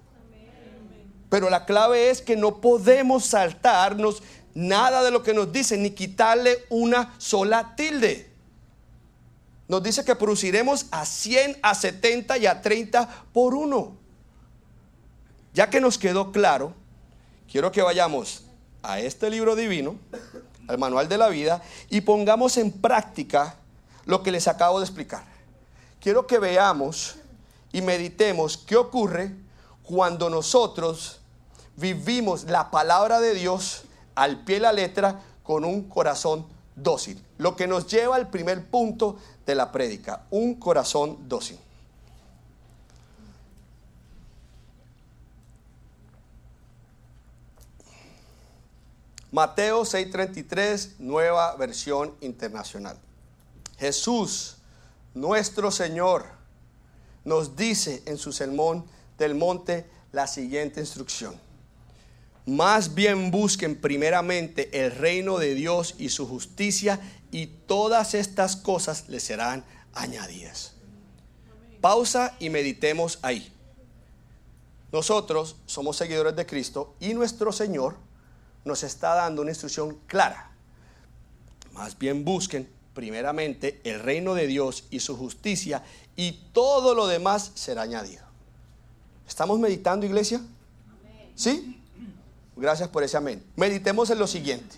Pero 1.29 1.49
la 1.49 1.65
clave 1.65 2.11
es 2.11 2.21
que 2.21 2.37
no 2.37 2.61
podemos 2.61 3.27
saltarnos 3.27 4.23
nada 4.55 5.03
de 5.03 5.11
lo 5.11 5.23
que 5.23 5.33
nos 5.33 5.53
dice, 5.53 5.77
ni 5.77 5.91
quitarle 5.91 6.59
una 6.69 7.15
sola 7.19 7.75
tilde 7.77 8.33
nos 9.73 9.83
dice 9.83 10.05
que 10.05 10.15
produciremos 10.15 10.85
a 10.91 11.07
100, 11.07 11.61
a 11.63 11.75
70 11.75 12.37
y 12.37 12.45
a 12.45 12.61
30 12.61 13.09
por 13.33 13.55
uno. 13.55 13.97
Ya 15.53 15.69
que 15.69 15.81
nos 15.81 15.99
quedó 15.99 16.33
claro, 16.33 16.73
quiero 17.51 17.73
que 17.73 17.83
vayamos 17.83 18.45
a 18.83 19.01
este 19.01 19.29
libro 19.31 19.55
divino, 19.55 19.97
al 20.67 20.79
manual 20.79 21.09
de 21.09 21.19
la 21.19 21.29
vida, 21.29 21.63
y 21.91 22.01
pongamos 22.01 22.57
en 22.57 22.73
práctica 22.73 23.57
lo 24.07 24.23
que 24.23 24.33
les 24.33 24.49
acabo 24.49 24.81
de 24.81 24.87
explicar. 24.87 25.25
Quiero 26.01 26.27
que 26.27 26.39
veamos 26.39 27.17
y 27.73 27.83
meditemos 27.83 28.57
qué 28.57 28.77
ocurre 28.77 29.35
cuando 29.83 30.31
nosotros 30.31 31.21
vivimos 31.77 32.45
la 32.45 32.71
palabra 32.71 33.21
de 33.21 33.35
Dios 33.35 33.83
al 34.15 34.45
pie 34.45 34.57
de 34.57 34.63
la 34.63 34.73
letra 34.73 35.21
con 35.43 35.65
un 35.65 35.89
corazón 35.89 36.47
dócil. 36.77 37.23
Lo 37.39 37.57
que 37.57 37.67
nos 37.67 37.87
lleva 37.87 38.17
al 38.17 38.31
primer 38.31 38.67
punto 38.67 39.17
de 39.47 39.55
la 39.55 39.73
prédica, 39.73 40.25
un 40.31 40.55
corazón 40.55 41.29
dócil. 41.29 41.59
Mateo 49.33 49.87
6:33, 49.87 50.97
nueva 50.99 51.57
versión 51.57 52.15
internacional. 52.21 52.99
Jesús, 53.79 54.59
nuestro 55.15 55.71
Señor, 55.71 56.27
nos 57.25 57.57
dice 57.57 58.03
en 58.05 58.19
su 58.19 58.31
sermón 58.31 58.85
del 59.17 59.35
monte 59.35 59.87
la 60.13 60.27
siguiente 60.27 60.81
instrucción. 60.81 61.35
Más 62.45 62.95
bien 62.95 63.31
busquen 63.31 63.81
primeramente 63.81 64.85
el 64.85 64.91
reino 64.91 65.39
de 65.39 65.55
Dios 65.55 65.95
y 65.97 66.11
su 66.11 66.29
justicia 66.29 67.01
y 67.31 67.47
todas 67.47 68.13
estas 68.13 68.55
cosas 68.55 69.09
les 69.09 69.23
serán 69.23 69.65
añadidas. 69.95 70.75
Pausa 71.81 72.37
y 72.39 72.51
meditemos 72.51 73.19
ahí. 73.23 73.51
Nosotros 74.93 75.57
somos 75.65 75.97
seguidores 75.97 76.37
de 76.37 76.45
Cristo 76.45 76.95
y 77.01 77.15
nuestro 77.15 77.51
Señor 77.51 77.97
nos 78.65 78.83
está 78.83 79.15
dando 79.15 79.43
una 79.43 79.51
instrucción 79.51 79.99
clara. 80.07 80.51
Más 81.73 81.99
bien 81.99 82.25
busquen 82.25 82.69
primeramente 82.95 83.81
el 83.85 84.01
reino 84.01 84.35
de 84.35 84.47
Dios 84.47 84.85
y 84.91 85.01
su 85.01 85.17
justicia 85.17 85.83
y 86.17 86.33
todo 86.53 86.95
lo 86.95 87.07
demás 87.07 87.53
será 87.55 87.83
añadido. 87.83 88.25
¿Estamos 89.27 89.59
meditando, 89.59 90.05
iglesia? 90.05 90.41
¿Sí? 91.35 91.81
Gracias 92.57 92.89
por 92.89 93.03
ese 93.03 93.17
amén. 93.17 93.43
Meditemos 93.57 94.11
en 94.11 94.19
lo 94.19 94.27
siguiente. 94.27 94.77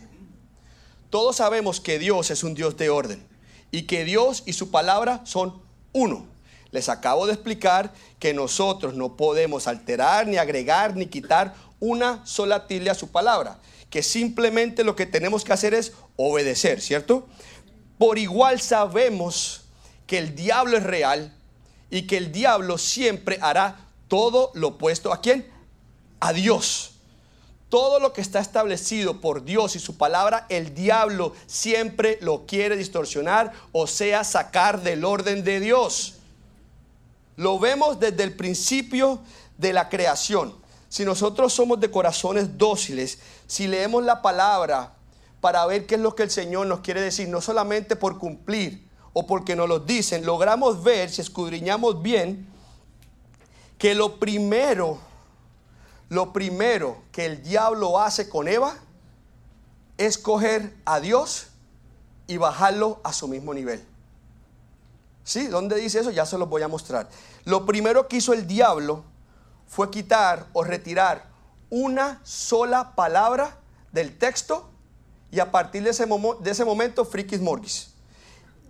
Todos 1.10 1.36
sabemos 1.36 1.80
que 1.80 1.98
Dios 1.98 2.30
es 2.30 2.44
un 2.44 2.54
Dios 2.54 2.76
de 2.76 2.90
orden 2.90 3.24
y 3.70 3.82
que 3.82 4.04
Dios 4.04 4.42
y 4.46 4.52
su 4.52 4.70
palabra 4.70 5.20
son 5.24 5.60
uno. 5.92 6.26
Les 6.70 6.88
acabo 6.88 7.26
de 7.26 7.32
explicar 7.34 7.92
que 8.18 8.34
nosotros 8.34 8.94
no 8.94 9.16
podemos 9.16 9.68
alterar, 9.68 10.26
ni 10.26 10.36
agregar, 10.36 10.96
ni 10.96 11.06
quitar 11.06 11.54
una 11.78 12.24
sola 12.26 12.66
tilde 12.66 12.90
a 12.90 12.94
su 12.94 13.10
palabra. 13.10 13.58
Que 13.94 14.02
simplemente 14.02 14.82
lo 14.82 14.96
que 14.96 15.06
tenemos 15.06 15.44
que 15.44 15.52
hacer 15.52 15.72
es 15.72 15.92
obedecer, 16.16 16.82
¿cierto? 16.82 17.28
por 17.98 18.18
igual 18.18 18.60
sabemos 18.60 19.62
que 20.06 20.18
el 20.18 20.34
diablo 20.34 20.76
es 20.76 20.82
real 20.82 21.32
y 21.90 22.02
que 22.02 22.16
el 22.16 22.32
diablo 22.32 22.78
siempre 22.78 23.38
hará 23.40 23.86
todo 24.08 24.50
lo 24.54 24.68
opuesto 24.68 25.12
a 25.12 25.20
quién? 25.20 25.50
A 26.20 26.32
Dios. 26.32 26.92
Todo 27.68 27.98
lo 27.98 28.12
que 28.12 28.20
está 28.20 28.40
establecido 28.40 29.20
por 29.20 29.44
Dios 29.44 29.74
y 29.74 29.78
su 29.78 29.96
palabra, 29.96 30.46
el 30.48 30.74
diablo 30.74 31.34
siempre 31.46 32.18
lo 32.20 32.46
quiere 32.46 32.76
distorsionar, 32.76 33.52
o 33.72 33.86
sea, 33.86 34.22
sacar 34.22 34.82
del 34.82 35.04
orden 35.04 35.42
de 35.42 35.60
Dios. 35.60 36.16
Lo 37.36 37.58
vemos 37.58 37.98
desde 37.98 38.22
el 38.22 38.34
principio 38.34 39.20
de 39.58 39.72
la 39.72 39.88
creación. 39.88 40.54
Si 40.94 41.04
nosotros 41.04 41.52
somos 41.52 41.80
de 41.80 41.90
corazones 41.90 42.56
dóciles, 42.56 43.18
si 43.48 43.66
leemos 43.66 44.04
la 44.04 44.22
palabra 44.22 44.94
para 45.40 45.66
ver 45.66 45.86
qué 45.86 45.96
es 45.96 46.00
lo 46.00 46.14
que 46.14 46.22
el 46.22 46.30
Señor 46.30 46.68
nos 46.68 46.82
quiere 46.82 47.00
decir, 47.00 47.28
no 47.28 47.40
solamente 47.40 47.96
por 47.96 48.16
cumplir 48.16 48.88
o 49.12 49.26
porque 49.26 49.56
nos 49.56 49.68
lo 49.68 49.80
dicen, 49.80 50.24
logramos 50.24 50.84
ver, 50.84 51.10
si 51.10 51.20
escudriñamos 51.20 52.00
bien, 52.00 52.46
que 53.76 53.96
lo 53.96 54.20
primero, 54.20 55.00
lo 56.10 56.32
primero 56.32 57.02
que 57.10 57.26
el 57.26 57.42
diablo 57.42 57.98
hace 57.98 58.28
con 58.28 58.46
Eva 58.46 58.76
es 59.98 60.16
coger 60.16 60.76
a 60.84 61.00
Dios 61.00 61.48
y 62.28 62.36
bajarlo 62.36 63.00
a 63.02 63.12
su 63.12 63.26
mismo 63.26 63.52
nivel. 63.52 63.84
¿Sí? 65.24 65.48
¿Dónde 65.48 65.74
dice 65.74 65.98
eso? 65.98 66.12
Ya 66.12 66.24
se 66.24 66.38
los 66.38 66.48
voy 66.48 66.62
a 66.62 66.68
mostrar. 66.68 67.08
Lo 67.46 67.66
primero 67.66 68.06
que 68.06 68.18
hizo 68.18 68.32
el 68.32 68.46
diablo 68.46 69.02
fue 69.66 69.90
quitar 69.90 70.46
o 70.52 70.64
retirar 70.64 71.26
una 71.70 72.20
sola 72.22 72.94
palabra 72.94 73.56
del 73.92 74.16
texto 74.16 74.70
y 75.30 75.40
a 75.40 75.50
partir 75.50 75.82
de 75.82 75.90
ese, 75.90 76.06
de 76.06 76.50
ese 76.50 76.64
momento, 76.64 77.04
frikis 77.04 77.40
morgis. 77.40 77.94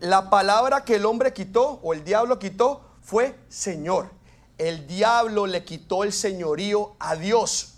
La 0.01 0.31
palabra 0.31 0.85
que 0.85 0.97
el 0.97 1.05
hombre 1.05 1.33
quitó 1.33 1.81
o 1.83 1.93
el 1.93 2.05
diablo 2.05 2.39
quitó 2.39 2.83
fue 3.03 3.39
Señor. 3.49 4.11
El 4.57 4.87
diablo 4.87 5.47
le 5.47 5.65
quitó 5.65 6.05
el 6.05 6.13
señorío 6.13 6.95
a 6.99 7.17
Dios. 7.17 7.75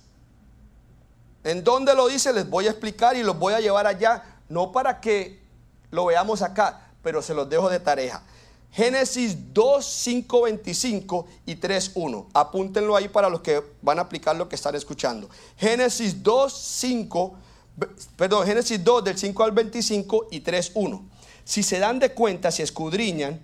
¿En 1.42 1.64
dónde 1.64 1.94
lo 1.94 2.08
dice? 2.08 2.32
Les 2.32 2.49
voy 2.49 2.66
a 2.66 2.70
explicar 2.70 3.16
y 3.16 3.23
los 3.23 3.38
voy 3.38 3.54
a 3.54 3.61
llevar 3.61 3.87
allá, 3.87 4.23
no 4.49 4.73
para 4.73 5.00
que 5.00 5.40
lo 5.90 6.06
veamos 6.06 6.42
acá, 6.42 6.88
pero 7.02 7.23
se 7.23 7.35
los 7.35 7.49
dejo 7.49 7.68
de 7.70 7.80
tarea. 7.80 8.23
Génesis 8.76 9.54
2, 9.54 9.87
5, 9.87 10.42
25 10.42 11.26
y 11.47 11.54
3, 11.54 11.92
1. 11.95 12.28
Apúntenlo 12.35 12.95
ahí 12.95 13.09
para 13.09 13.30
los 13.30 13.40
que 13.40 13.62
van 13.80 13.99
a 13.99 14.02
aplicar 14.02 14.37
lo 14.37 14.50
que 14.50 14.54
están 14.54 14.75
escuchando. 14.75 15.30
Génesis 15.56 16.23
2, 16.23 16.52
5, 16.52 17.38
perdón, 18.16 18.47
Génesis 18.47 18.85
2 18.85 19.02
del 19.02 19.16
5 19.16 19.45
al 19.45 19.52
25 19.52 20.26
y 20.30 20.40
3, 20.40 20.73
1. 20.75 21.09
Si 21.42 21.62
se 21.62 21.78
dan 21.78 21.99
de 21.99 22.12
cuenta, 22.12 22.50
si 22.50 22.61
escudriñan, 22.61 23.40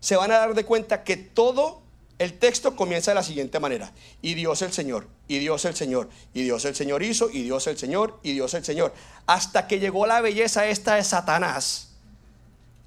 se 0.00 0.16
van 0.16 0.30
a 0.32 0.38
dar 0.38 0.54
de 0.54 0.64
cuenta 0.64 1.04
que 1.04 1.18
todo 1.18 1.82
el 2.18 2.38
texto 2.38 2.74
comienza 2.74 3.10
de 3.10 3.16
la 3.16 3.22
siguiente 3.22 3.60
manera. 3.60 3.92
Y 4.22 4.32
Dios 4.32 4.62
el 4.62 4.72
Señor, 4.72 5.08
y 5.28 5.40
Dios 5.40 5.66
el 5.66 5.74
Señor, 5.74 6.08
y 6.32 6.44
Dios 6.44 6.64
el 6.64 6.74
Señor 6.74 7.02
hizo, 7.02 7.28
y 7.28 7.42
Dios 7.42 7.66
el 7.66 7.76
Señor, 7.76 8.18
y 8.22 8.32
Dios 8.32 8.54
el 8.54 8.64
Señor. 8.64 8.94
Hasta 9.26 9.66
que 9.68 9.78
llegó 9.78 10.06
la 10.06 10.22
belleza 10.22 10.66
esta 10.68 10.94
de 10.94 11.04
Satanás 11.04 11.87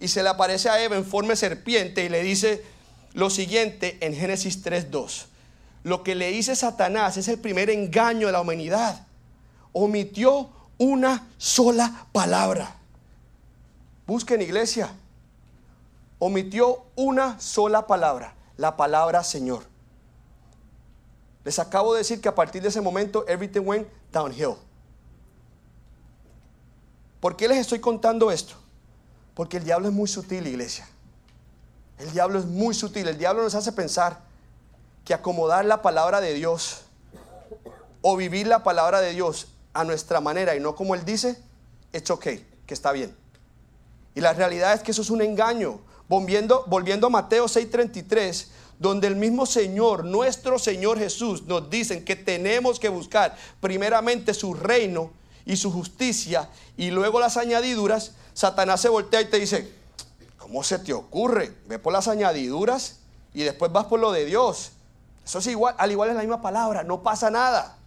y 0.02 0.08
se 0.08 0.24
le 0.24 0.30
aparece 0.30 0.68
a 0.68 0.84
Eva 0.84 0.98
en 0.98 1.06
forma 1.06 1.30
de 1.30 1.36
serpiente 1.36 2.04
y 2.04 2.10
le 2.10 2.24
dice 2.24 2.66
lo 3.14 3.30
siguiente 3.30 4.00
en 4.02 4.16
Génesis 4.16 4.66
3.2. 4.66 5.26
Lo 5.84 6.02
que 6.02 6.16
le 6.16 6.32
dice 6.32 6.56
Satanás 6.56 7.18
es 7.18 7.28
el 7.28 7.40
primer 7.40 7.70
engaño 7.70 8.26
de 8.28 8.34
la 8.34 8.42
humanidad. 8.42 9.06
Omitió 9.74 10.50
una 10.80 11.28
sola 11.38 12.08
palabra. 12.12 12.76
Busquen 14.08 14.42
iglesia. 14.42 14.92
Omitió 16.18 16.84
una 16.96 17.40
sola 17.40 17.86
palabra, 17.86 18.34
la 18.58 18.76
palabra 18.76 19.24
Señor. 19.24 19.64
Les 21.44 21.60
acabo 21.60 21.94
de 21.94 22.00
decir 22.00 22.22
que 22.22 22.30
a 22.30 22.36
partir 22.36 22.64
de 22.64 22.70
ese 22.70 22.82
momento 22.82 23.24
everything 23.28 23.62
went 23.62 23.88
downhill. 24.12 24.56
¿Por 27.20 27.36
qué 27.36 27.48
les 27.48 27.60
estoy 27.60 27.80
contando 27.80 28.32
esto? 28.32 28.61
Porque 29.34 29.58
el 29.58 29.64
diablo 29.64 29.88
es 29.88 29.94
muy 29.94 30.08
sutil, 30.08 30.48
iglesia. 30.48 30.88
El 31.98 32.12
diablo 32.12 32.40
es 32.40 32.46
muy 32.46 32.74
sutil. 32.74 33.08
El 33.08 33.18
diablo 33.18 33.44
nos 33.44 33.56
hace 33.56 33.72
pensar 33.72 34.20
que 35.06 35.14
acomodar 35.14 35.66
la 35.66 35.82
palabra 35.82 36.22
de 36.22 36.34
Dios 36.34 36.84
o 38.02 38.18
vivir 38.18 38.48
la 38.48 38.64
palabra 38.64 39.02
de 39.02 39.14
Dios 39.14 39.48
a 39.74 39.84
nuestra 39.84 40.20
manera 40.20 40.56
y 40.56 40.60
no 40.60 40.76
como 40.76 40.96
Él 40.96 41.06
dice, 41.06 41.38
es 41.94 42.10
ok, 42.10 42.24
que 42.66 42.74
está 42.74 42.92
bien. 42.92 43.16
Y 44.16 44.22
la 44.22 44.34
realidad 44.34 44.74
es 44.74 44.82
que 44.82 44.92
eso 44.92 45.02
es 45.02 45.10
un 45.10 45.22
engaño. 45.22 45.80
Volviendo, 46.10 46.66
volviendo 46.68 47.08
a 47.08 47.10
Mateo 47.10 47.46
6:33, 47.46 48.48
donde 48.80 49.08
el 49.08 49.16
mismo 49.16 49.46
Señor, 49.46 50.04
nuestro 50.04 50.60
Señor 50.60 50.98
Jesús, 50.98 51.44
nos 51.44 51.70
dice 51.70 52.04
que 52.04 52.16
tenemos 52.16 52.80
que 52.80 52.90
buscar 52.90 53.38
primeramente 53.62 54.34
su 54.34 54.54
reino 54.54 55.12
y 55.46 55.56
su 55.56 55.72
justicia 55.72 56.50
y 56.76 56.92
luego 56.92 57.20
las 57.20 57.38
añadiduras, 57.38 58.14
Satanás 58.34 58.82
se 58.82 58.90
voltea 58.90 59.22
y 59.22 59.26
te 59.26 59.40
dice, 59.40 59.74
¿cómo 60.38 60.64
se 60.64 60.80
te 60.80 60.94
ocurre? 60.94 61.56
Ve 61.68 61.80
por 61.80 61.94
las 61.94 62.08
añadiduras 62.08 62.98
y 63.34 63.44
después 63.44 63.72
vas 63.72 63.86
por 63.86 64.00
lo 64.00 64.12
de 64.12 64.26
Dios. 64.26 64.72
Eso 65.26 65.40
es 65.40 65.48
igual, 65.48 65.76
al 65.78 65.92
igual 65.92 66.10
es 66.10 66.16
la 66.16 66.22
misma 66.22 66.42
palabra, 66.42 66.84
no 66.84 67.04
pasa 67.04 67.30
nada. 67.30 67.78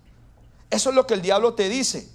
Eso 0.71 0.91
es 0.91 0.97
lo 0.97 1.07
que 1.07 1.15
el 1.15 1.23
diablo 1.23 1.55
te 1.55 1.69
dice. 1.69 2.09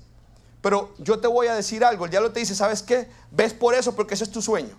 Pero 0.61 0.93
yo 0.97 1.19
te 1.19 1.27
voy 1.27 1.47
a 1.47 1.55
decir 1.55 1.83
algo, 1.83 2.05
el 2.05 2.11
diablo 2.11 2.31
te 2.31 2.39
dice, 2.39 2.55
¿sabes 2.55 2.83
qué? 2.83 3.09
Ves 3.31 3.53
por 3.53 3.75
eso 3.75 3.95
porque 3.95 4.15
ese 4.15 4.25
es 4.25 4.31
tu 4.31 4.41
sueño. 4.41 4.77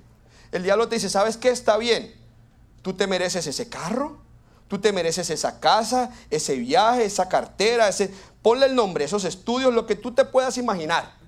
El 0.53 0.63
diablo 0.63 0.89
te 0.89 0.97
dice, 0.97 1.09
¿sabes 1.09 1.37
qué? 1.37 1.51
Está 1.51 1.77
bien. 1.77 2.15
Tú 2.83 2.95
te 2.95 3.07
mereces 3.07 3.47
ese 3.47 3.69
carro, 3.69 4.19
tú 4.69 4.79
te 4.79 4.93
mereces 4.93 5.31
esa 5.31 5.61
casa, 5.61 6.11
ese 6.31 6.57
viaje, 6.57 7.05
esa 7.05 7.29
cartera, 7.29 7.89
ese... 7.89 8.13
Ponle 8.43 8.67
el 8.67 8.75
nombre, 8.75 9.05
esos 9.05 9.25
estudios, 9.25 9.73
lo 9.75 9.87
que 9.87 9.97
tú 9.97 10.13
te 10.13 10.25
puedas 10.25 10.57
imaginar 10.57 11.20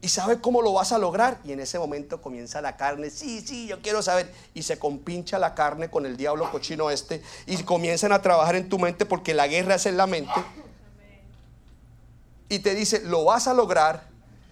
y 0.00 0.08
sabe 0.08 0.40
cómo 0.40 0.62
lo 0.62 0.72
vas 0.72 0.92
a 0.92 0.98
lograr. 0.98 1.40
Y 1.44 1.52
en 1.52 1.60
ese 1.60 1.78
momento 1.78 2.20
comienza 2.20 2.60
la 2.60 2.76
carne, 2.76 3.10
sí, 3.10 3.40
sí, 3.40 3.66
yo 3.66 3.80
quiero 3.80 4.02
saber. 4.02 4.32
Y 4.54 4.62
se 4.62 4.78
compincha 4.78 5.38
la 5.38 5.54
carne 5.54 5.90
con 5.90 6.06
el 6.06 6.16
diablo 6.16 6.50
cochino 6.50 6.90
este 6.90 7.22
y 7.46 7.56
comienzan 7.62 8.12
a 8.12 8.22
trabajar 8.22 8.56
en 8.56 8.68
tu 8.68 8.78
mente 8.78 9.06
porque 9.06 9.34
la 9.34 9.46
guerra 9.46 9.76
es 9.76 9.86
en 9.86 9.96
la 9.96 10.06
mente. 10.06 10.32
Y 12.48 12.60
te 12.60 12.74
dice, 12.74 13.00
lo 13.04 13.24
vas 13.24 13.48
a 13.48 13.54
lograr 13.54 14.08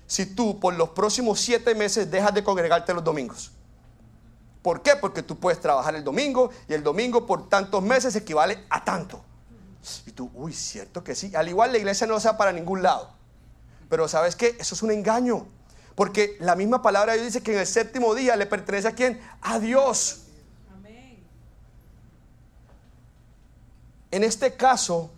si 0.07 0.27
tú 0.27 0.59
por 0.59 0.75
los 0.75 0.91
próximos 0.91 1.41
siete 1.41 1.75
meses 1.75 2.11
dejas 2.11 2.35
de 2.35 2.43
congregarte 2.43 2.93
los 2.93 3.05
domingos. 3.05 3.53
¿Por 4.63 4.83
qué? 4.83 4.97
Porque 4.97 5.23
tú 5.23 5.39
puedes 5.39 5.61
trabajar 5.61 5.95
el 5.95 6.03
domingo 6.03 6.51
y 6.69 6.73
el 6.73 6.83
domingo 6.83 7.27
por 7.27 7.49
tantos 7.49 7.83
meses 7.83 8.17
equivale 8.17 8.65
a 8.71 8.83
tanto. 8.83 9.23
Y 10.07 10.13
tú, 10.13 10.31
uy, 10.35 10.53
cierto 10.53 11.05
que 11.05 11.15
sí. 11.15 11.35
Al 11.37 11.49
igual 11.49 11.71
la 11.71 11.79
iglesia 11.79 12.07
no 12.07 12.19
sea 12.19 12.37
para 12.37 12.51
ningún 12.51 12.83
lado. 12.83 13.14
Pero 13.95 14.09
¿sabes 14.09 14.35
qué? 14.35 14.57
Eso 14.59 14.75
es 14.75 14.83
un 14.83 14.91
engaño. 14.91 15.47
Porque 15.95 16.37
la 16.41 16.57
misma 16.57 16.83
palabra 16.83 17.13
de 17.13 17.21
Dios 17.21 17.33
dice 17.33 17.45
que 17.45 17.53
en 17.53 17.61
el 17.61 17.67
séptimo 17.69 18.13
día 18.13 18.35
le 18.35 18.45
pertenece 18.45 18.89
a 18.89 18.91
quién? 18.91 19.21
A 19.41 19.61
Dios. 19.61 20.23
En 24.11 24.25
este 24.25 24.57
caso, 24.57 25.13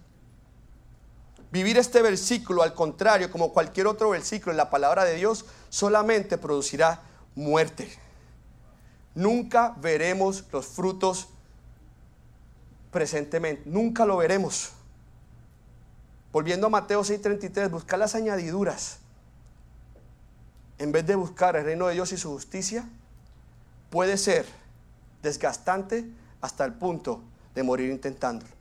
vivir 1.50 1.78
este 1.78 2.02
versículo, 2.02 2.62
al 2.62 2.74
contrario, 2.74 3.30
como 3.30 3.50
cualquier 3.50 3.86
otro 3.86 4.10
versículo 4.10 4.50
en 4.50 4.58
la 4.58 4.68
palabra 4.68 5.06
de 5.06 5.14
Dios, 5.14 5.46
solamente 5.70 6.36
producirá 6.36 7.00
muerte. 7.34 7.90
Nunca 9.14 9.74
veremos 9.78 10.44
los 10.52 10.66
frutos 10.66 11.28
presentemente, 12.90 13.62
nunca 13.64 14.04
lo 14.04 14.18
veremos. 14.18 14.72
Volviendo 16.36 16.66
a 16.66 16.68
Mateo 16.68 17.02
6:33, 17.02 17.70
buscar 17.70 17.98
las 17.98 18.14
añadiduras. 18.14 18.98
En 20.76 20.92
vez 20.92 21.06
de 21.06 21.14
buscar 21.14 21.56
el 21.56 21.64
reino 21.64 21.86
de 21.86 21.94
Dios 21.94 22.12
y 22.12 22.18
su 22.18 22.30
justicia, 22.30 22.86
puede 23.88 24.18
ser 24.18 24.44
desgastante 25.22 26.04
hasta 26.42 26.66
el 26.66 26.74
punto 26.74 27.22
de 27.54 27.62
morir 27.62 27.90
intentándolo. 27.90 28.52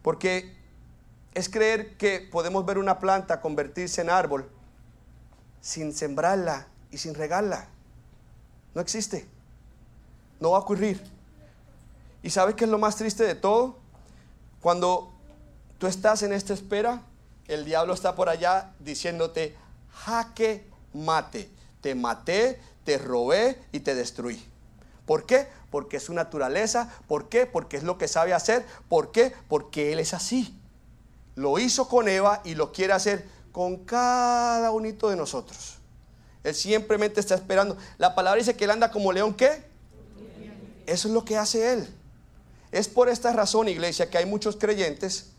Porque 0.00 0.56
es 1.34 1.50
creer 1.50 1.98
que 1.98 2.26
podemos 2.32 2.64
ver 2.64 2.78
una 2.78 2.98
planta 2.98 3.42
convertirse 3.42 4.00
en 4.00 4.08
árbol 4.08 4.48
sin 5.60 5.92
sembrarla 5.92 6.68
y 6.90 6.96
sin 6.96 7.12
regarla. 7.12 7.68
No 8.74 8.80
existe. 8.80 9.28
No 10.40 10.52
va 10.52 10.56
a 10.56 10.60
ocurrir. 10.60 11.04
¿Y 12.22 12.30
sabes 12.30 12.54
qué 12.54 12.64
es 12.64 12.70
lo 12.70 12.78
más 12.78 12.96
triste 12.96 13.24
de 13.24 13.34
todo? 13.34 13.76
Cuando 14.62 15.17
Tú 15.78 15.86
estás 15.86 16.22
en 16.22 16.32
esta 16.32 16.54
espera, 16.54 17.02
el 17.46 17.64
diablo 17.64 17.94
está 17.94 18.14
por 18.14 18.28
allá 18.28 18.72
diciéndote, 18.80 19.56
jaque 19.92 20.64
mate, 20.92 21.48
te 21.80 21.94
maté, 21.94 22.60
te 22.84 22.98
robé 22.98 23.62
y 23.72 23.80
te 23.80 23.94
destruí. 23.94 24.44
¿Por 25.06 25.24
qué? 25.24 25.48
Porque 25.70 25.98
es 25.98 26.02
su 26.02 26.14
naturaleza. 26.14 26.92
¿Por 27.06 27.28
qué? 27.28 27.46
Porque 27.46 27.76
es 27.76 27.82
lo 27.82 27.96
que 27.96 28.08
sabe 28.08 28.34
hacer. 28.34 28.66
¿Por 28.88 29.12
qué? 29.12 29.32
Porque 29.48 29.92
Él 29.92 30.00
es 30.00 30.12
así. 30.12 30.54
Lo 31.34 31.58
hizo 31.58 31.88
con 31.88 32.08
Eva 32.08 32.42
y 32.44 32.54
lo 32.54 32.72
quiere 32.72 32.92
hacer 32.92 33.26
con 33.52 33.84
cada 33.84 34.70
unito 34.70 35.08
de 35.08 35.16
nosotros. 35.16 35.76
Él 36.44 36.54
simplemente 36.54 37.20
está 37.20 37.34
esperando. 37.34 37.76
La 37.96 38.14
palabra 38.14 38.38
dice 38.38 38.56
que 38.56 38.64
Él 38.64 38.70
anda 38.70 38.90
como 38.90 39.12
león, 39.12 39.34
¿qué? 39.34 39.64
Eso 40.86 41.08
es 41.08 41.14
lo 41.14 41.24
que 41.24 41.36
hace 41.36 41.72
Él. 41.72 41.88
Es 42.70 42.88
por 42.88 43.08
esta 43.08 43.32
razón, 43.32 43.68
iglesia, 43.68 44.10
que 44.10 44.18
hay 44.18 44.26
muchos 44.26 44.56
creyentes 44.56 45.30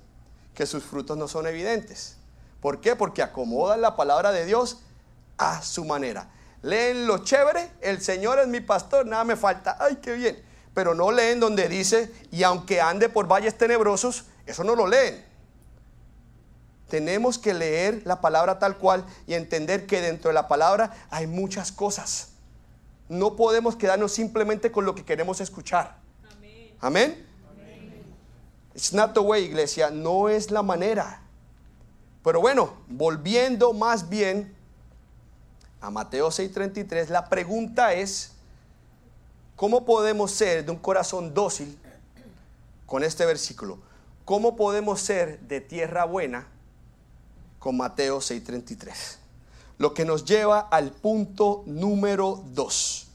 que 0.53 0.65
sus 0.65 0.83
frutos 0.83 1.17
no 1.17 1.27
son 1.27 1.47
evidentes. 1.47 2.17
¿Por 2.61 2.81
qué? 2.81 2.95
Porque 2.95 3.21
acomodan 3.21 3.81
la 3.81 3.95
palabra 3.95 4.31
de 4.31 4.45
Dios 4.45 4.81
a 5.37 5.61
su 5.61 5.85
manera. 5.85 6.29
Leen 6.61 7.07
lo 7.07 7.19
chévere, 7.19 7.71
el 7.81 8.01
Señor 8.01 8.39
es 8.39 8.47
mi 8.47 8.59
pastor, 8.59 9.05
nada 9.05 9.23
me 9.23 9.35
falta, 9.35 9.77
ay, 9.79 9.97
qué 10.01 10.13
bien. 10.13 10.43
Pero 10.73 10.93
no 10.93 11.11
leen 11.11 11.39
donde 11.39 11.67
dice, 11.69 12.13
y 12.31 12.43
aunque 12.43 12.81
ande 12.81 13.09
por 13.09 13.27
valles 13.27 13.57
tenebrosos, 13.57 14.25
eso 14.45 14.63
no 14.63 14.75
lo 14.75 14.87
leen. 14.87 15.25
Tenemos 16.89 17.37
que 17.37 17.53
leer 17.53 18.01
la 18.03 18.19
palabra 18.19 18.59
tal 18.59 18.77
cual 18.77 19.05
y 19.27 19.35
entender 19.35 19.85
que 19.85 20.01
dentro 20.01 20.29
de 20.29 20.33
la 20.33 20.47
palabra 20.47 20.91
hay 21.09 21.27
muchas 21.27 21.71
cosas. 21.71 22.29
No 23.07 23.35
podemos 23.35 23.75
quedarnos 23.75 24.11
simplemente 24.11 24.71
con 24.71 24.85
lo 24.85 24.95
que 24.95 25.05
queremos 25.05 25.39
escuchar. 25.39 25.97
Amén. 26.81 27.28
It's 28.79 28.93
not 28.93 29.13
the 29.13 29.19
way, 29.19 29.43
iglesia, 29.43 29.89
no 29.91 30.29
es 30.29 30.51
la 30.51 30.63
manera. 30.63 31.21
Pero 32.23 32.39
bueno, 32.39 32.75
volviendo 32.87 33.73
más 33.73 34.07
bien 34.07 34.55
a 35.81 35.91
Mateo 35.91 36.29
6:33, 36.31 37.09
la 37.09 37.27
pregunta 37.27 37.91
es, 37.91 38.31
¿cómo 39.57 39.83
podemos 39.83 40.31
ser 40.31 40.63
de 40.63 40.71
un 40.71 40.77
corazón 40.77 41.33
dócil 41.33 41.77
con 42.85 43.03
este 43.03 43.25
versículo? 43.25 43.79
¿Cómo 44.23 44.55
podemos 44.55 45.01
ser 45.01 45.41
de 45.41 45.59
tierra 45.59 46.05
buena 46.05 46.47
con 47.59 47.75
Mateo 47.75 48.21
6:33? 48.21 49.17
Lo 49.77 49.93
que 49.93 50.05
nos 50.05 50.23
lleva 50.23 50.57
al 50.57 50.91
punto 50.91 51.63
número 51.65 52.45
2. 52.53 53.07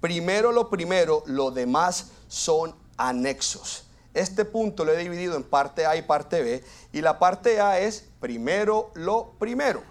Primero 0.00 0.50
lo 0.50 0.68
primero, 0.68 1.22
lo 1.26 1.52
demás 1.52 2.08
son 2.26 2.74
anexos. 2.96 3.83
Este 4.14 4.44
punto 4.44 4.84
lo 4.84 4.92
he 4.92 4.96
dividido 4.96 5.36
en 5.36 5.42
parte 5.42 5.86
A 5.86 5.96
y 5.96 6.02
parte 6.02 6.40
B. 6.42 6.64
Y 6.92 7.00
la 7.02 7.18
parte 7.18 7.60
A 7.60 7.80
es 7.80 8.06
primero 8.20 8.92
lo 8.94 9.32
primero. 9.38 9.82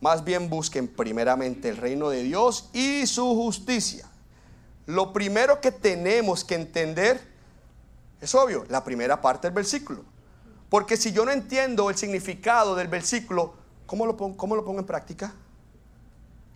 Más 0.00 0.24
bien 0.24 0.48
busquen 0.48 0.88
primeramente 0.88 1.68
el 1.68 1.76
reino 1.76 2.08
de 2.10 2.22
Dios 2.22 2.70
y 2.72 3.06
su 3.06 3.34
justicia. 3.34 4.08
Lo 4.86 5.12
primero 5.12 5.60
que 5.60 5.72
tenemos 5.72 6.44
que 6.44 6.54
entender 6.54 7.20
es 8.20 8.34
obvio, 8.34 8.64
la 8.68 8.84
primera 8.84 9.20
parte 9.20 9.48
del 9.48 9.54
versículo. 9.54 10.04
Porque 10.70 10.96
si 10.96 11.12
yo 11.12 11.24
no 11.24 11.32
entiendo 11.32 11.90
el 11.90 11.96
significado 11.96 12.76
del 12.76 12.88
versículo, 12.88 13.54
¿cómo 13.84 14.06
lo 14.06 14.16
pongo, 14.16 14.36
cómo 14.36 14.56
lo 14.56 14.64
pongo 14.64 14.78
en 14.78 14.86
práctica? 14.86 15.34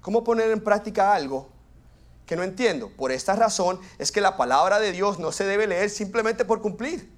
¿Cómo 0.00 0.22
poner 0.22 0.50
en 0.52 0.62
práctica 0.62 1.12
algo 1.12 1.55
que 2.26 2.36
no 2.36 2.42
entiendo. 2.42 2.90
Por 2.90 3.12
esta 3.12 3.34
razón 3.34 3.80
es 3.98 4.12
que 4.12 4.20
la 4.20 4.36
palabra 4.36 4.80
de 4.80 4.92
Dios 4.92 5.18
no 5.18 5.32
se 5.32 5.44
debe 5.44 5.66
leer 5.66 5.88
simplemente 5.90 6.44
por 6.44 6.60
cumplir. 6.60 7.10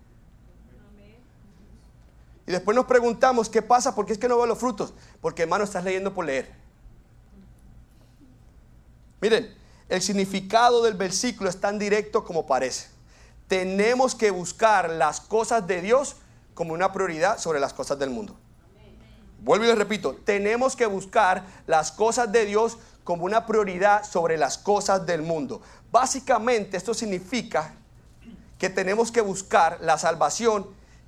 Y 2.47 2.53
después 2.53 2.75
nos 2.75 2.87
preguntamos, 2.87 3.49
¿qué 3.49 3.61
pasa? 3.61 3.95
¿Por 3.95 4.07
qué 4.07 4.13
es 4.13 4.19
que 4.19 4.29
no 4.29 4.37
veo 4.37 4.47
los 4.47 4.59
frutos? 4.59 4.95
Porque 5.21 5.43
hermano, 5.43 5.65
estás 5.65 5.85
leyendo 5.85 6.15
por 6.15 6.25
leer. 6.25 6.51
Miren, 9.21 9.55
el 9.89 10.01
significado 10.01 10.83
del 10.83 10.95
versículo 10.95 11.51
es 11.51 11.61
tan 11.61 11.79
directo 11.79 12.25
como 12.25 12.47
parece. 12.47 12.89
Tenemos 13.49 14.15
que 14.15 14.31
buscar 14.31 14.91
las 14.91 15.21
cosas 15.21 15.67
de 15.67 15.81
Dios 15.83 16.17
como 16.55 16.75
una 16.75 16.93
prioridad 16.93 17.39
sobre 17.39 17.61
las 17.61 17.73
cosas 17.73 17.99
del 17.99 18.11
mundo. 18.11 18.37
Vuelvo 19.41 19.65
y 19.65 19.69
les 19.69 19.79
repito, 19.79 20.17
tenemos 20.25 20.75
que 20.75 20.87
buscar 20.87 21.45
las 21.67 21.93
cosas 21.93 22.33
de 22.33 22.45
Dios 22.45 22.79
como 23.09 23.25
una 23.25 23.47
prioridad 23.47 24.05
sobre 24.05 24.37
las 24.37 24.59
cosas 24.59 25.07
del 25.07 25.23
mundo. 25.23 25.63
Básicamente 25.91 26.77
esto 26.77 26.93
significa 26.93 27.73
que 28.59 28.69
tenemos 28.69 29.11
que 29.11 29.23
buscar 29.23 29.79
la 29.81 29.97
salvación 29.97 30.67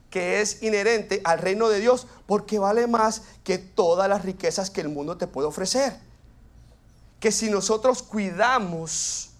que 0.08 0.40
es 0.40 0.62
inherente 0.62 1.20
al 1.24 1.40
reino 1.40 1.68
de 1.68 1.78
Dios 1.78 2.06
porque 2.24 2.58
vale 2.58 2.86
más 2.86 3.20
que 3.44 3.58
todas 3.58 4.08
las 4.08 4.24
riquezas 4.24 4.70
que 4.70 4.80
el 4.80 4.88
mundo 4.88 5.18
te 5.18 5.26
puede 5.26 5.48
ofrecer. 5.48 5.94
Que 7.20 7.30
si 7.30 7.50
nosotros 7.50 8.02
cuidamos 8.02 9.32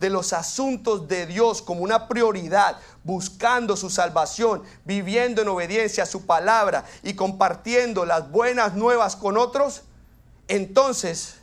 de 0.00 0.10
los 0.10 0.32
asuntos 0.32 1.06
de 1.06 1.26
Dios 1.26 1.62
como 1.62 1.82
una 1.82 2.08
prioridad, 2.08 2.78
buscando 3.04 3.76
su 3.76 3.90
salvación, 3.90 4.64
viviendo 4.84 5.40
en 5.40 5.46
obediencia 5.46 6.02
a 6.02 6.06
su 6.06 6.26
palabra 6.26 6.84
y 7.04 7.14
compartiendo 7.14 8.04
las 8.04 8.28
buenas 8.28 8.74
nuevas 8.74 9.14
con 9.14 9.36
otros, 9.36 9.82
entonces 10.48 11.36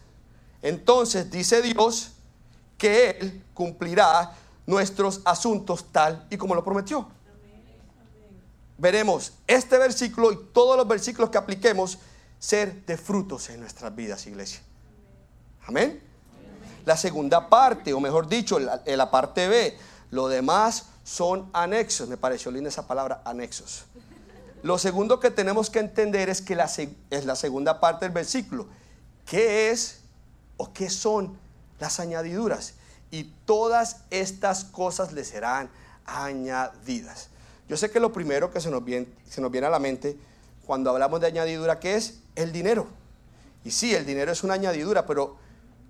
entonces 0.64 1.30
dice 1.30 1.62
Dios 1.62 2.14
que 2.78 3.12
Él 3.12 3.44
cumplirá 3.54 4.34
nuestros 4.66 5.22
asuntos 5.26 5.86
tal 5.92 6.26
y 6.30 6.38
como 6.38 6.56
lo 6.56 6.64
prometió. 6.64 7.08
Veremos 8.78 9.34
este 9.46 9.78
versículo 9.78 10.32
y 10.32 10.40
todos 10.54 10.76
los 10.78 10.88
versículos 10.88 11.30
que 11.30 11.38
apliquemos 11.38 12.00
ser 12.40 12.86
de 12.86 12.98
frutos 12.98 13.50
en 13.50 13.60
nuestras 13.60 13.94
vidas, 13.96 14.26
iglesia. 14.26 14.62
Amén. 15.68 16.02
La 16.86 16.98
segunda 16.98 17.50
parte, 17.50 17.94
o 17.94 18.00
mejor 18.00 18.28
dicho, 18.28 18.58
la, 18.60 18.82
la 18.86 19.12
parte 19.12 19.48
B, 19.48 19.78
lo 20.12 20.28
demás 20.28 20.88
son 21.04 21.50
anexos. 21.54 22.10
Me 22.10 22.18
pareció 22.18 22.52
linda 22.52 22.70
esa 22.70 22.88
palabra, 22.88 23.22
anexos. 23.26 23.86
Lo 24.62 24.78
segundo 24.78 25.20
que 25.20 25.30
tenemos 25.30 25.70
que 25.70 25.80
entender 25.80 26.30
es 26.30 26.42
que 26.42 26.56
la, 26.56 26.70
es 27.10 27.26
la 27.26 27.36
segunda 27.36 27.80
parte 27.80 28.06
del 28.06 28.14
versículo. 28.14 28.68
¿Qué 29.26 29.72
es 29.72 30.03
qué 30.70 30.90
son 30.90 31.38
las 31.80 32.00
añadiduras. 32.00 32.76
Y 33.12 33.26
todas 33.46 33.98
estas 34.10 34.64
cosas 34.64 35.14
le 35.14 35.24
serán 35.24 35.70
añadidas. 36.06 37.30
Yo 37.70 37.78
sé 37.78 37.92
que 37.92 38.00
lo 38.00 38.12
primero 38.12 38.52
que 38.52 38.60
se 38.60 38.70
nos 38.70 38.84
viene, 38.84 39.08
se 39.30 39.42
nos 39.42 39.52
viene 39.52 39.68
a 39.68 39.70
la 39.70 39.80
mente 39.80 40.18
cuando 40.66 40.90
hablamos 40.90 41.20
de 41.22 41.28
añadidura, 41.28 41.80
¿qué 41.80 41.96
es? 41.96 42.20
El 42.36 42.52
dinero. 42.52 42.88
Y 43.64 43.72
sí, 43.72 43.94
el 43.94 44.06
dinero 44.06 44.32
es 44.32 44.44
una 44.44 44.56
añadidura, 44.56 45.06
pero 45.06 45.38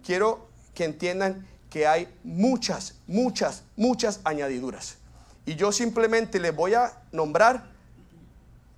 quiero 0.04 0.48
que 0.74 0.86
entiendan 0.86 1.48
que 1.70 1.88
hay 1.88 2.08
muchas, 2.24 2.96
muchas, 3.08 3.64
muchas 3.76 4.20
añadiduras. 4.24 4.98
Y 5.46 5.56
yo 5.56 5.72
simplemente 5.72 6.40
les 6.40 6.56
voy 6.56 6.74
a 6.74 7.02
nombrar 7.12 7.66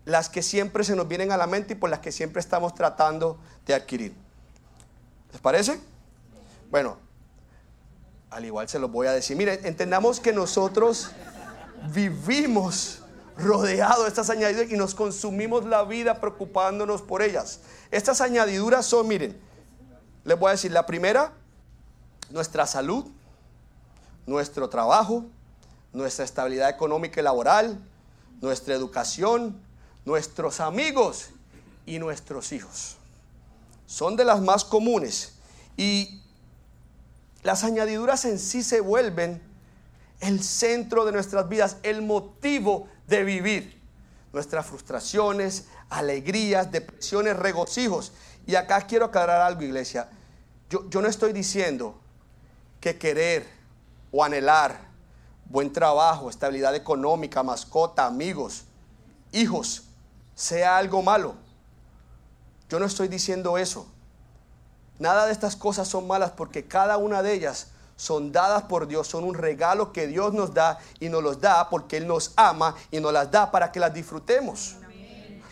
las 0.05 0.29
que 0.29 0.41
siempre 0.41 0.84
se 0.84 0.95
nos 0.95 1.08
vienen 1.08 1.31
a 1.31 1.38
la 1.38 1.47
mente 1.47 1.73
y 1.73 1.75
por 1.75 1.89
las 1.89 1.99
que 1.99 2.12
siempre 2.12 2.39
estamos 2.39 2.73
tratando 2.73 3.39
de 3.65 3.73
adquirir. 3.73 4.24
¿Les 5.36 5.41
parece? 5.41 5.82
Bueno, 6.71 6.95
al 8.30 8.45
igual 8.45 8.69
se 8.69 8.80
los 8.80 8.89
voy 8.89 9.08
a 9.08 9.12
decir. 9.12 9.36
Miren, 9.36 9.60
entendamos 9.65 10.21
que 10.21 10.32
nosotros 10.32 11.12
vivimos 11.93 13.00
rodeados 13.38 14.04
de 14.04 14.08
estas 14.08 14.30
añadiduras 14.30 14.71
y 14.71 14.78
nos 14.78 14.95
consumimos 14.95 15.65
la 15.65 15.84
vida 15.84 16.21
preocupándonos 16.21 17.02
por 17.02 17.21
ellas. 17.21 17.60
Estas 17.91 18.21
añadiduras 18.21 18.86
son, 18.86 19.10
miren, 19.10 19.38
les 20.24 20.39
voy 20.39 20.48
a 20.48 20.52
decir, 20.52 20.71
la 20.71 20.86
primera, 20.86 21.34
nuestra 22.30 22.65
salud, 22.65 23.06
nuestro 24.26 24.69
trabajo, 24.69 25.26
nuestra 25.91 26.24
estabilidad 26.24 26.69
económica 26.69 27.19
y 27.19 27.24
laboral, 27.26 27.78
nuestra 28.39 28.74
educación, 28.74 29.60
nuestros 30.06 30.62
amigos 30.62 31.32
y 31.86 32.00
nuestros 32.00 32.54
hijos 32.54 32.95
son 33.86 34.15
de 34.15 34.26
las 34.26 34.41
más 34.41 34.65
comunes 34.65 35.34
y 35.78 36.21
las 37.43 37.63
añadiduras 37.63 38.26
en 38.26 38.39
sí 38.39 38.63
se 38.63 38.82
vuelven 38.82 39.41
el 40.19 40.41
centro 40.43 41.06
de 41.06 41.12
nuestras 41.12 41.48
vidas, 41.48 41.78
el 41.84 42.02
motivo 42.02 42.88
de 43.08 43.24
vivir. 43.24 43.82
Nuestras 44.34 44.65
frustraciones, 44.65 45.67
alegrías, 45.89 46.71
depresiones, 46.71 47.38
regocijos. 47.38 48.12
Y 48.48 48.56
acá 48.56 48.82
quiero 48.82 49.06
aclarar 49.06 49.41
algo, 49.41 49.62
iglesia. 49.62 50.10
Yo, 50.69 50.89
yo 50.89 51.02
no 51.02 51.08
estoy 51.08 51.34
diciendo 51.34 51.95
que 52.82 52.98
querer 52.98 53.48
o 54.12 54.24
anhelar 54.24 54.80
buen 55.45 55.71
trabajo, 55.71 56.30
estabilidad 56.30 56.76
económica, 56.76 57.43
mascota, 57.43 58.06
amigos, 58.06 58.63
hijos, 59.32 59.84
sea 60.34 60.78
algo 60.78 61.02
malo. 61.02 61.36
Yo 62.69 62.80
no 62.80 62.86
estoy 62.86 63.08
diciendo 63.08 63.58
eso. 63.58 63.88
Nada 64.97 65.25
de 65.25 65.32
estas 65.32 65.56
cosas 65.56 65.88
son 65.88 66.08
malas 66.08 66.32
porque 66.32 66.65
cada 66.65 66.97
una 66.97 67.21
de 67.21 67.34
ellas 67.34 67.67
son 67.97 68.32
dadas 68.32 68.63
por 68.63 68.88
Dios, 68.88 69.08
son 69.08 69.23
un 69.23 69.36
regalo 69.36 69.93
que 69.93 70.08
Dios 70.08 70.34
nos 70.34 70.54
da 70.54 70.80
y 70.99 71.10
nos 71.10 71.23
los 71.23 71.39
da 71.39 71.69
porque 71.69 71.97
Él 71.97 72.08
nos 72.08 72.34
ama 72.36 72.75
y 72.91 72.99
nos 72.99 73.13
las 73.13 73.32
da 73.32 73.51
para 73.51 73.71
que 73.71 73.80
las 73.80 73.93
disfrutemos. 73.93 74.75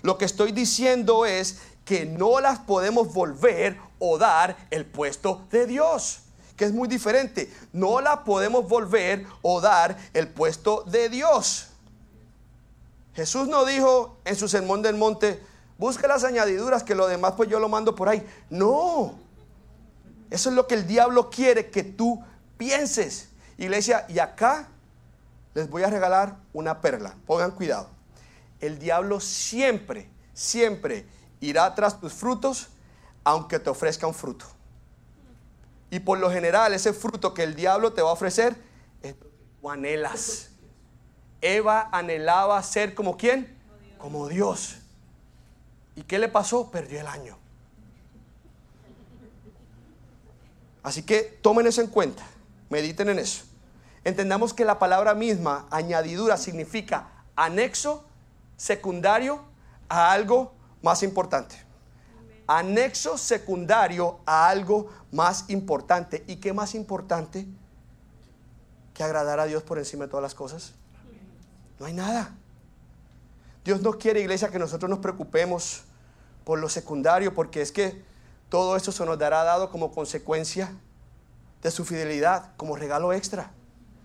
Lo 0.02 0.18
que 0.18 0.26
estoy 0.26 0.52
diciendo 0.52 1.26
es 1.26 1.60
que 1.86 2.06
no 2.06 2.40
las 2.40 2.60
podemos 2.60 3.14
volver 3.14 3.78
o 4.00 4.18
dar 4.18 4.58
el 4.70 4.86
puesto 4.86 5.46
de 5.52 5.66
Dios, 5.66 6.20
que 6.58 6.66
es 6.66 6.74
muy 6.74 6.88
diferente. 6.88 7.54
No 7.72 8.02
la 8.02 8.24
podemos 8.24 8.68
volver 8.68 9.26
o 9.42 9.62
dar 9.62 9.98
el 10.14 10.28
puesto 10.28 10.84
de 10.84 11.10
Dios. 11.10 11.68
Jesús 13.16 13.48
no 13.48 13.64
dijo 13.64 14.18
en 14.26 14.36
su 14.36 14.48
sermón 14.48 14.82
del 14.82 14.96
monte, 14.96 15.42
busca 15.78 16.08
las 16.08 16.24
añadiduras, 16.24 16.84
que 16.84 16.96
lo 16.96 17.08
demás 17.08 17.34
pues 17.36 17.50
yo 17.50 17.60
lo 17.60 17.70
mando 17.70 17.96
por 17.96 18.10
ahí. 18.10 18.26
No, 18.50 19.16
eso 20.34 20.50
es 20.50 20.56
lo 20.56 20.68
que 20.68 20.74
el 20.74 20.88
diablo 20.88 21.30
quiere 21.30 21.70
que 21.70 21.84
tú 21.84 22.24
pienses. 22.58 23.30
Iglesia, 23.58 24.06
y 24.10 24.18
acá 24.18 24.68
les 25.54 25.70
voy 25.70 25.84
a 25.84 25.90
regalar 25.90 26.38
una 26.54 26.82
perla. 26.82 27.16
Pongan 27.28 27.52
cuidado. 27.52 27.90
El 28.60 28.80
diablo 28.80 29.20
siempre, 29.20 30.10
siempre 30.34 31.06
irá 31.40 31.76
tras 31.76 32.00
tus 32.00 32.14
frutos, 32.14 32.70
aunque 33.24 33.60
te 33.60 33.70
ofrezca 33.70 34.08
un 34.08 34.14
fruto. 34.14 34.46
Y 35.92 36.00
por 36.00 36.18
lo 36.18 36.32
general, 36.32 36.74
ese 36.74 36.94
fruto 36.94 37.36
que 37.36 37.44
el 37.44 37.56
diablo 37.56 37.94
te 37.94 38.02
va 38.02 38.10
a 38.10 38.14
ofrecer 38.14 38.56
es 39.04 39.16
tú 39.62 39.70
anhelas. 39.70 40.50
Eva 41.42 41.90
anhelaba 41.92 42.64
ser 42.64 42.96
como 42.96 43.18
quién? 43.18 43.56
Como 44.00 44.28
Dios. 44.28 44.78
¿Y 45.96 46.04
qué 46.04 46.20
le 46.20 46.28
pasó? 46.28 46.72
Perdió 46.72 47.00
el 47.00 47.08
año. 47.08 47.38
Así 50.82 51.04
que 51.04 51.40
tomen 51.42 51.66
eso 51.68 51.82
en 51.82 51.88
cuenta, 51.88 52.24
mediten 52.70 53.10
en 53.10 53.20
eso. 53.20 53.46
Entendamos 54.04 54.54
que 54.54 54.66
la 54.66 54.80
palabra 54.80 55.16
misma, 55.16 55.66
añadidura, 55.72 56.36
significa 56.36 57.08
anexo 57.36 58.04
secundario 58.58 59.42
a 59.88 60.12
algo 60.12 60.54
más 60.82 61.02
importante. 61.04 61.56
Anexo 62.48 63.18
secundario 63.18 64.20
a 64.26 64.50
algo 64.50 64.90
más 65.12 65.50
importante. 65.50 66.26
¿Y 66.28 66.38
qué 66.38 66.52
más 66.52 66.76
importante 66.76 67.48
que 68.94 69.04
agradar 69.04 69.40
a 69.40 69.46
Dios 69.46 69.64
por 69.64 69.78
encima 69.78 70.04
de 70.04 70.10
todas 70.10 70.24
las 70.24 70.36
cosas? 70.36 70.74
No 71.80 71.86
hay 71.86 71.94
nada. 71.94 72.36
Dios 73.64 73.82
no 73.82 73.94
quiere, 73.94 74.20
iglesia, 74.20 74.50
que 74.50 74.60
nosotros 74.60 74.90
nos 74.90 75.00
preocupemos 75.00 75.84
por 76.44 76.60
lo 76.60 76.68
secundario, 76.68 77.34
porque 77.34 77.62
es 77.62 77.72
que 77.72 78.04
todo 78.50 78.76
eso 78.76 78.92
se 78.92 79.06
nos 79.06 79.18
dará 79.18 79.44
dado 79.44 79.72
como 79.72 79.92
consecuencia 79.92 80.76
de 81.62 81.72
su 81.72 81.86
fidelidad, 81.86 82.52
como 82.58 82.76
regalo 82.76 83.14
extra, 83.14 83.52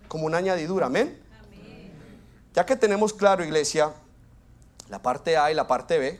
como 0.07 0.25
una 0.25 0.37
añadidura. 0.37 0.85
Amén. 0.85 1.21
Ya 2.53 2.65
que 2.65 2.75
tenemos 2.75 3.13
claro, 3.13 3.43
iglesia, 3.43 3.93
la 4.89 5.01
parte 5.01 5.37
A 5.37 5.51
y 5.51 5.53
la 5.53 5.67
parte 5.67 5.99
B, 5.99 6.19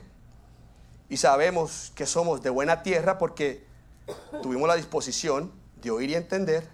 y 1.09 1.17
sabemos 1.17 1.91
que 1.95 2.05
somos 2.05 2.41
de 2.43 2.49
buena 2.49 2.83
tierra 2.83 3.17
porque 3.17 3.65
tuvimos 4.43 4.67
la 4.67 4.75
disposición 4.75 5.51
de 5.81 5.91
oír 5.91 6.09
y 6.11 6.15
entender, 6.15 6.69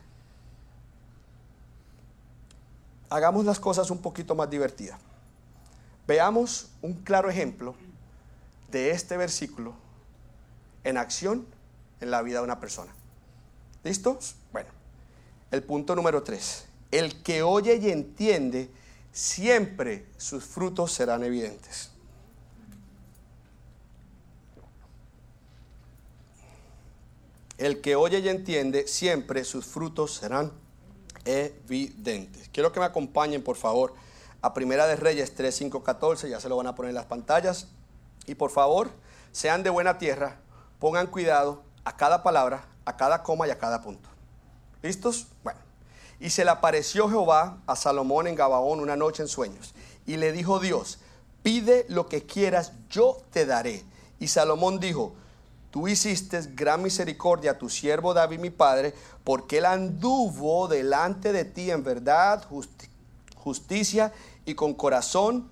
hagamos 3.10 3.46
las 3.46 3.60
cosas 3.60 3.92
un 3.92 4.00
poquito 4.00 4.36
más 4.36 4.50
divertidas. 4.50 5.00
Veamos 6.08 6.70
un 6.82 6.94
claro 6.94 7.30
ejemplo 7.30 7.76
de 8.70 8.92
este 8.92 9.18
versículo 9.18 9.74
en 10.84 10.98
acción 10.98 11.46
en 12.00 12.12
la 12.12 12.22
vida 12.22 12.40
de 12.40 12.44
una 12.44 12.60
persona. 12.60 12.94
¿Listos? 13.84 14.36
Bueno, 14.52 14.70
el 15.52 15.64
punto 15.64 15.96
número 15.96 16.24
tres. 16.24 16.66
El 16.92 17.24
que 17.24 17.42
oye 17.42 17.78
y 17.78 17.90
entiende, 17.90 18.70
siempre 19.12 20.06
sus 20.18 20.44
frutos 20.44 20.92
serán 20.92 21.24
evidentes. 21.24 21.92
El 27.58 27.82
que 27.82 27.96
oye 27.96 28.20
y 28.20 28.28
entiende, 28.28 28.88
siempre 28.88 29.44
sus 29.44 29.66
frutos 29.66 30.14
serán 30.16 30.52
evidentes. 31.24 32.50
Quiero 32.50 32.72
que 32.72 32.80
me 32.80 32.86
acompañen, 32.86 33.42
por 33.44 33.56
favor, 33.56 33.94
a 34.46 34.54
Primera 34.54 34.86
de 34.86 34.96
Reyes 34.96 35.34
3, 35.34 35.56
5, 35.56 35.84
14. 35.84 36.30
Ya 36.30 36.40
se 36.40 36.50
lo 36.50 36.56
van 36.56 36.68
a 36.68 36.76
poner 36.76 36.90
en 36.90 36.96
las 36.96 37.08
pantallas. 37.08 37.68
Y 38.28 38.36
por 38.36 38.52
favor, 38.52 38.92
sean 39.32 39.64
de 39.64 39.72
buena 39.72 39.98
tierra, 39.98 40.38
pongan 40.80 41.08
cuidado 41.08 41.64
a 41.84 41.98
cada 41.98 42.22
palabra, 42.22 42.68
a 42.86 42.96
cada 42.96 43.24
coma 43.24 43.48
y 43.48 43.50
a 43.50 43.58
cada 43.58 43.82
punto. 43.82 44.08
¿Listos? 44.84 45.28
Bueno. 45.44 45.60
Y 46.20 46.30
se 46.30 46.46
le 46.46 46.52
apareció 46.52 47.10
Jehová 47.10 47.58
a 47.66 47.76
Salomón 47.76 48.28
en 48.28 48.36
Gabaón 48.36 48.80
una 48.80 48.96
noche 48.96 49.24
en 49.24 49.28
sueños. 49.28 49.74
Y 50.06 50.18
le 50.18 50.32
dijo 50.32 50.60
Dios, 50.60 51.00
pide 51.42 51.88
lo 51.90 52.08
que 52.08 52.28
quieras, 52.28 52.72
yo 52.88 53.18
te 53.32 53.48
daré. 53.48 53.84
Y 54.20 54.28
Salomón 54.28 54.80
dijo, 54.80 55.16
tú 55.72 55.88
hiciste 55.88 56.40
gran 56.54 56.84
misericordia 56.84 57.52
a 57.52 57.58
tu 57.58 57.68
siervo 57.68 58.14
David 58.14 58.40
mi 58.40 58.52
padre, 58.52 58.94
porque 59.24 59.58
él 59.58 59.66
anduvo 59.66 60.68
delante 60.68 61.34
de 61.34 61.46
ti 61.46 61.72
en 61.72 61.84
verdad, 61.84 62.46
justicia 63.36 64.14
y 64.46 64.56
con 64.56 64.74
corazón 64.74 65.50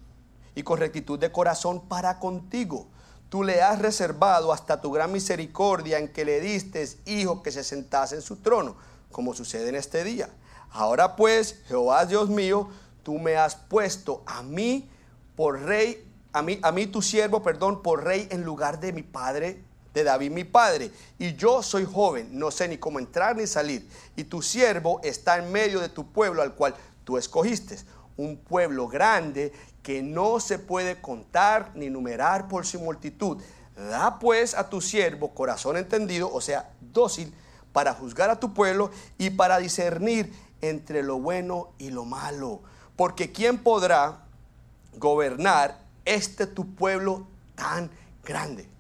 y 0.56 0.64
con 0.64 0.80
rectitud 0.80 1.20
de 1.20 1.32
corazón 1.32 1.88
para 1.88 2.20
contigo. 2.20 2.88
Tú 3.30 3.44
le 3.44 3.62
has 3.62 3.80
reservado 3.80 4.54
hasta 4.54 4.80
tu 4.80 4.92
gran 4.92 5.12
misericordia 5.12 5.98
en 5.98 6.14
que 6.14 6.26
le 6.26 6.40
diste 6.40 6.88
hijo 7.06 7.42
que 7.42 7.52
se 7.52 7.64
sentase 7.64 8.16
en 8.16 8.22
su 8.22 8.38
trono, 8.38 8.76
como 9.12 9.34
sucede 9.34 9.70
en 9.70 9.76
este 9.76 10.04
día. 10.04 10.30
Ahora 10.72 11.16
pues, 11.16 11.62
Jehová 11.68 12.06
Dios 12.06 12.30
mío, 12.30 12.70
tú 13.02 13.18
me 13.18 13.36
has 13.36 13.56
puesto 13.56 14.22
a 14.26 14.44
mí 14.44 14.90
por 15.36 15.62
rey, 15.62 16.08
a 16.32 16.42
mí, 16.42 16.60
a 16.62 16.72
mí 16.72 16.86
tu 16.88 17.02
siervo, 17.02 17.42
perdón, 17.42 17.82
por 17.82 18.04
rey 18.04 18.28
en 18.32 18.44
lugar 18.44 18.80
de 18.80 18.94
mi 18.94 19.02
padre 19.02 19.64
de 19.94 20.04
David 20.04 20.32
mi 20.32 20.44
padre, 20.44 20.92
y 21.20 21.36
yo 21.36 21.62
soy 21.62 21.86
joven, 21.86 22.28
no 22.32 22.52
sé 22.52 22.68
ni 22.68 22.78
cómo 22.78 23.00
entrar 23.00 23.36
ni 23.36 23.48
salir, 23.48 23.88
y 24.16 24.24
tu 24.24 24.42
siervo 24.42 25.00
está 25.04 25.38
en 25.38 25.52
medio 25.52 25.80
de 25.80 25.90
tu 25.90 26.12
pueblo 26.12 26.42
al 26.42 26.56
cual 26.56 26.76
tú 27.04 27.18
escogiste, 27.18 27.78
un 28.18 28.38
pueblo 28.38 28.88
grande 28.88 29.52
que 29.82 30.02
no 30.02 30.40
se 30.40 30.60
puede 30.60 31.02
contar 31.02 31.72
ni 31.76 31.90
numerar 31.90 32.48
por 32.48 32.66
su 32.66 32.80
multitud. 32.80 33.42
Da 33.76 34.20
pues 34.20 34.54
a 34.56 34.70
tu 34.70 34.82
siervo 34.82 35.34
corazón 35.34 35.78
entendido, 35.78 36.32
o 36.32 36.42
sea, 36.42 36.72
dócil, 36.80 37.34
para 37.72 37.94
juzgar 37.94 38.30
a 38.30 38.40
tu 38.40 38.54
pueblo 38.54 38.92
y 39.18 39.32
para 39.32 39.58
discernir 39.58 40.32
entre 40.62 41.02
lo 41.02 41.20
bueno 41.20 41.72
y 41.80 41.90
lo 41.90 42.06
malo. 42.06 42.62
Porque 42.96 43.32
¿quién 43.32 43.58
podrá 43.58 44.26
gobernar 44.98 45.80
este 46.06 46.46
tu 46.46 46.76
pueblo 46.76 47.26
tan 47.56 47.90
grande? 48.24 48.74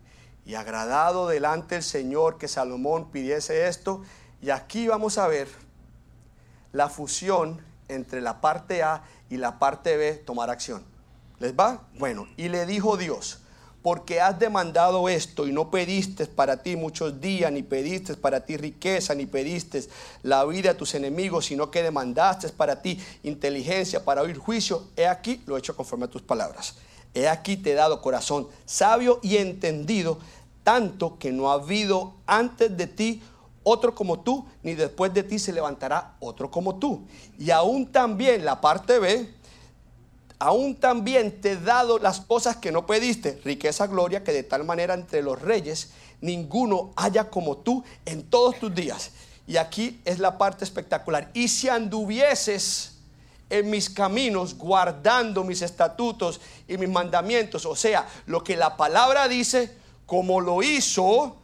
y 0.45 0.55
agradado 0.55 1.27
delante 1.27 1.75
del 1.75 1.83
Señor 1.83 2.37
que 2.37 2.47
Salomón 2.47 3.11
pidiese 3.11 3.67
esto. 3.67 4.01
Y 4.41 4.49
aquí 4.49 4.87
vamos 4.87 5.17
a 5.17 5.27
ver 5.27 5.47
la 6.71 6.89
fusión 6.89 7.61
entre 7.87 8.21
la 8.21 8.41
parte 8.41 8.83
A 8.83 9.03
y 9.29 9.37
la 9.37 9.59
parte 9.59 9.97
B 9.97 10.13
tomar 10.13 10.49
acción. 10.49 10.83
¿Les 11.39 11.53
va? 11.53 11.83
Bueno, 11.97 12.27
y 12.37 12.49
le 12.49 12.65
dijo 12.65 12.97
Dios, 12.97 13.39
porque 13.83 14.21
has 14.21 14.39
demandado 14.39 15.09
esto 15.09 15.45
y 15.45 15.51
no 15.51 15.69
pediste 15.69 16.25
para 16.25 16.63
ti 16.63 16.77
muchos 16.77 17.19
días, 17.19 17.51
ni 17.51 17.63
pediste 17.63 18.15
para 18.15 18.45
ti 18.45 18.55
riqueza, 18.55 19.13
ni 19.13 19.25
pediste 19.25 19.83
la 20.23 20.45
vida 20.45 20.69
de 20.69 20.79
tus 20.79 20.95
enemigos, 20.95 21.47
sino 21.47 21.69
que 21.69 21.83
demandaste 21.83 22.47
para 22.49 22.81
ti 22.81 22.97
inteligencia 23.23 24.05
para 24.05 24.21
oír 24.21 24.37
juicio, 24.37 24.87
he 24.95 25.05
aquí 25.05 25.43
lo 25.45 25.57
he 25.57 25.59
hecho 25.59 25.75
conforme 25.75 26.05
a 26.05 26.09
tus 26.09 26.21
palabras. 26.21 26.75
He 27.13 27.27
aquí 27.27 27.57
te 27.57 27.73
he 27.73 27.75
dado 27.75 28.01
corazón 28.01 28.47
sabio 28.65 29.19
y 29.21 29.35
entendido, 29.37 30.17
tanto 30.63 31.19
que 31.19 31.33
no 31.33 31.51
ha 31.51 31.55
habido 31.55 32.13
antes 32.25 32.75
de 32.77 32.87
ti 32.87 33.21
otro 33.63 33.95
como 33.95 34.19
tú, 34.19 34.45
ni 34.61 34.75
después 34.75 35.13
de 35.13 35.23
ti 35.23 35.39
se 35.39 35.53
levantará 35.53 36.15
otro 36.19 36.51
como 36.51 36.75
tú. 36.75 37.05
Y 37.39 37.51
aún 37.51 37.91
también 37.91 38.45
la 38.45 38.61
parte 38.61 38.99
B, 38.99 39.33
aún 40.39 40.75
también 40.75 41.41
te 41.41 41.51
he 41.51 41.57
dado 41.57 41.99
las 41.99 42.21
cosas 42.21 42.57
que 42.57 42.71
no 42.71 42.85
pediste, 42.85 43.39
riqueza, 43.43 43.87
gloria, 43.87 44.23
que 44.23 44.33
de 44.33 44.43
tal 44.43 44.63
manera 44.63 44.93
entre 44.93 45.21
los 45.21 45.41
reyes 45.41 45.91
ninguno 46.21 46.91
haya 46.95 47.29
como 47.29 47.57
tú 47.57 47.83
en 48.05 48.23
todos 48.23 48.59
tus 48.59 48.73
días. 48.73 49.11
Y 49.45 49.57
aquí 49.57 49.99
es 50.05 50.19
la 50.19 50.37
parte 50.37 50.63
espectacular. 50.63 51.29
Y 51.33 51.49
si 51.49 51.67
anduvieses 51.67 52.93
en 53.49 53.69
mis 53.69 53.89
caminos, 53.89 54.57
guardando 54.57 55.43
mis 55.43 55.61
estatutos 55.61 56.41
y 56.67 56.77
mis 56.77 56.89
mandamientos. 56.89 57.65
O 57.65 57.75
sea, 57.75 58.07
lo 58.25 58.43
que 58.43 58.57
la 58.57 58.77
palabra 58.77 59.27
dice, 59.27 59.77
como 60.05 60.41
lo 60.41 60.63
hizo 60.63 61.37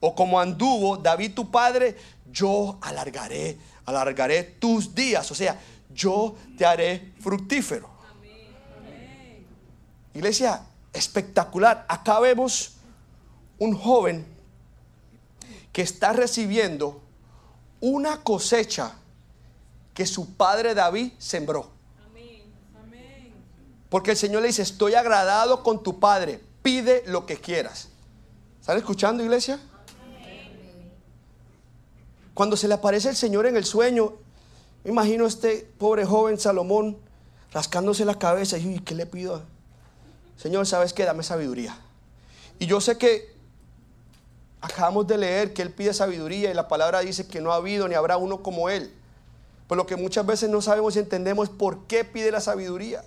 o 0.00 0.14
como 0.14 0.40
anduvo 0.40 0.96
David 0.96 1.34
tu 1.34 1.50
padre, 1.50 1.96
yo 2.30 2.78
alargaré, 2.80 3.58
alargaré 3.84 4.42
tus 4.42 4.94
días. 4.94 5.30
O 5.30 5.34
sea, 5.34 5.60
yo 5.92 6.34
te 6.56 6.64
haré 6.64 7.12
fructífero. 7.20 7.88
Iglesia, 10.14 10.62
espectacular. 10.92 11.84
Acá 11.88 12.18
vemos 12.18 12.76
un 13.58 13.76
joven 13.76 14.26
que 15.72 15.82
está 15.82 16.12
recibiendo 16.12 17.00
una 17.80 18.22
cosecha 18.22 18.94
que 19.94 20.06
su 20.06 20.34
padre 20.34 20.74
David 20.74 21.12
sembró. 21.18 21.70
Porque 23.88 24.12
el 24.12 24.16
Señor 24.16 24.42
le 24.42 24.48
dice, 24.48 24.62
estoy 24.62 24.94
agradado 24.94 25.62
con 25.62 25.82
tu 25.82 25.98
padre, 25.98 26.40
pide 26.62 27.02
lo 27.06 27.26
que 27.26 27.36
quieras. 27.36 27.88
¿Están 28.60 28.78
escuchando, 28.78 29.22
iglesia? 29.22 29.58
Cuando 32.34 32.56
se 32.56 32.68
le 32.68 32.74
aparece 32.74 33.08
el 33.08 33.16
Señor 33.16 33.46
en 33.46 33.56
el 33.56 33.64
sueño, 33.64 34.14
me 34.84 34.90
imagino 34.90 35.24
a 35.24 35.28
este 35.28 35.68
pobre 35.78 36.04
joven 36.04 36.38
Salomón 36.38 36.96
rascándose 37.52 38.04
la 38.04 38.18
cabeza 38.18 38.58
y, 38.58 38.78
¿qué 38.80 38.94
le 38.94 39.06
pido? 39.06 39.42
Señor, 40.36 40.66
¿sabes 40.66 40.92
qué? 40.92 41.04
Dame 41.04 41.22
sabiduría. 41.22 41.76
Y 42.58 42.66
yo 42.66 42.80
sé 42.80 42.96
que 42.96 43.34
acabamos 44.60 45.06
de 45.06 45.18
leer 45.18 45.52
que 45.52 45.62
Él 45.62 45.72
pide 45.72 45.92
sabiduría 45.92 46.50
y 46.50 46.54
la 46.54 46.68
palabra 46.68 47.00
dice 47.00 47.26
que 47.26 47.40
no 47.40 47.52
ha 47.52 47.56
habido 47.56 47.88
ni 47.88 47.94
habrá 47.94 48.16
uno 48.16 48.42
como 48.42 48.68
Él. 48.68 48.92
Por 49.66 49.76
lo 49.76 49.86
que 49.86 49.96
muchas 49.96 50.26
veces 50.26 50.50
no 50.50 50.60
sabemos 50.60 50.96
y 50.96 50.98
entendemos 50.98 51.48
por 51.48 51.84
qué 51.86 52.04
pide 52.04 52.30
la 52.30 52.40
sabiduría. 52.40 53.04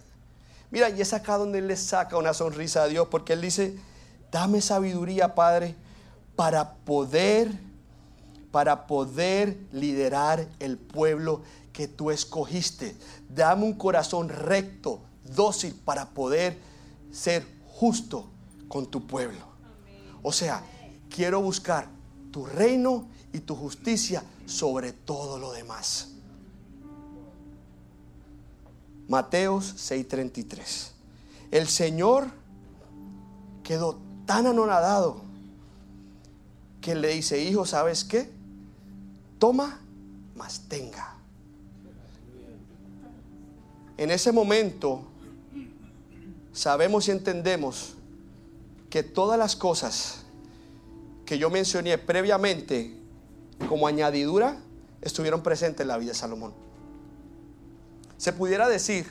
Mira, 0.72 0.90
y 0.90 1.02
es 1.02 1.14
acá 1.14 1.38
donde 1.38 1.60
Él 1.60 1.68
le 1.68 1.76
saca 1.76 2.18
una 2.18 2.34
sonrisa 2.34 2.84
a 2.84 2.88
Dios, 2.88 3.08
porque 3.12 3.34
Él 3.34 3.42
dice, 3.42 3.78
dame 4.32 4.62
sabiduría, 4.62 5.36
Padre, 5.36 5.76
para 6.36 6.74
poder, 6.74 7.52
para 8.54 8.86
poder 8.86 9.58
liderar 9.72 10.48
el 10.60 10.78
pueblo 10.78 11.42
que 11.74 11.88
tú 11.88 12.12
escogiste. 12.12 12.96
Dame 13.28 13.64
un 13.64 13.74
corazón 13.74 14.30
recto, 14.30 15.02
dócil, 15.24 15.74
para 15.74 16.12
poder 16.12 16.60
ser 17.12 17.44
justo 17.66 18.30
con 18.68 18.86
tu 18.86 19.08
pueblo. 19.08 19.40
O 20.22 20.32
sea, 20.32 20.64
quiero 21.10 21.42
buscar 21.42 21.88
tu 22.30 22.46
reino 22.46 23.08
y 23.34 23.40
tu 23.40 23.56
justicia 23.56 24.24
sobre 24.46 24.94
todo 24.94 25.40
lo 25.40 25.52
demás. 25.52 26.10
Mateos 29.08 29.74
6:33. 29.78 30.92
El 31.50 31.68
Señor 31.68 32.28
quedó 33.64 33.98
tan 34.28 34.46
anonadado 34.46 35.24
que 36.82 36.94
le 36.94 37.16
dice, 37.16 37.42
hijo, 37.42 37.66
¿sabes 37.66 38.04
qué? 38.04 38.43
Toma, 39.44 39.78
mas 40.38 40.70
tenga. 40.70 41.18
En 43.98 44.10
ese 44.10 44.32
momento 44.32 45.04
sabemos 46.54 47.10
y 47.10 47.12
entendemos 47.12 47.96
que 48.90 49.04
todas 49.04 49.38
las 49.38 49.58
cosas 49.58 50.24
que 51.26 51.38
yo 51.38 51.50
mencioné 51.50 51.98
previamente 51.98 52.96
como 53.68 53.86
añadidura 53.86 54.62
estuvieron 55.02 55.44
presentes 55.44 55.82
en 55.82 55.90
la 55.90 55.98
vida 55.98 56.14
de 56.14 56.18
Salomón. 56.18 56.54
Se 58.16 58.32
pudiera 58.32 58.70
decir 58.70 59.08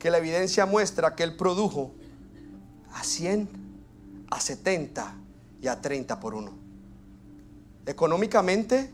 que 0.00 0.10
la 0.10 0.18
evidencia 0.18 0.66
muestra 0.66 1.14
que 1.14 1.22
él 1.22 1.36
produjo 1.36 1.92
a 2.92 3.04
100, 3.04 3.48
a 4.28 4.40
70 4.40 5.14
y 5.62 5.68
a 5.68 5.80
30 5.80 6.18
por 6.18 6.34
uno. 6.34 6.67
Económicamente, 7.88 8.92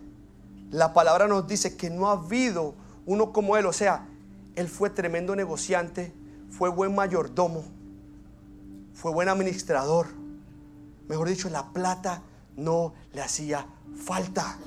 la 0.70 0.92
palabra 0.92 1.26
nos 1.26 1.48
dice 1.48 1.76
que 1.76 1.90
no 1.90 2.09
ha 2.09 2.12
habido 2.12 2.76
uno 3.07 3.33
como 3.33 3.57
él, 3.57 3.66
o 3.66 3.72
sea, 3.72 4.07
él 4.54 4.68
fue 4.68 4.88
tremendo 4.88 5.35
negociante, 5.35 6.14
fue 6.48 6.68
buen 6.68 6.94
mayordomo, 6.94 7.64
fue 8.94 9.11
buen 9.11 9.28
administrador. 9.28 10.07
Mejor 11.09 11.28
dicho, 11.28 11.50
la 11.50 11.72
plata 11.72 12.22
no 12.57 12.94
le 13.12 13.20
hacía 13.20 13.66
falta. 13.96 14.59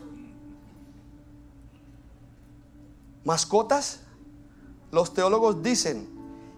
Mascotas, 3.23 4.01
los 4.91 5.13
teólogos 5.13 5.63
dicen 5.63 6.05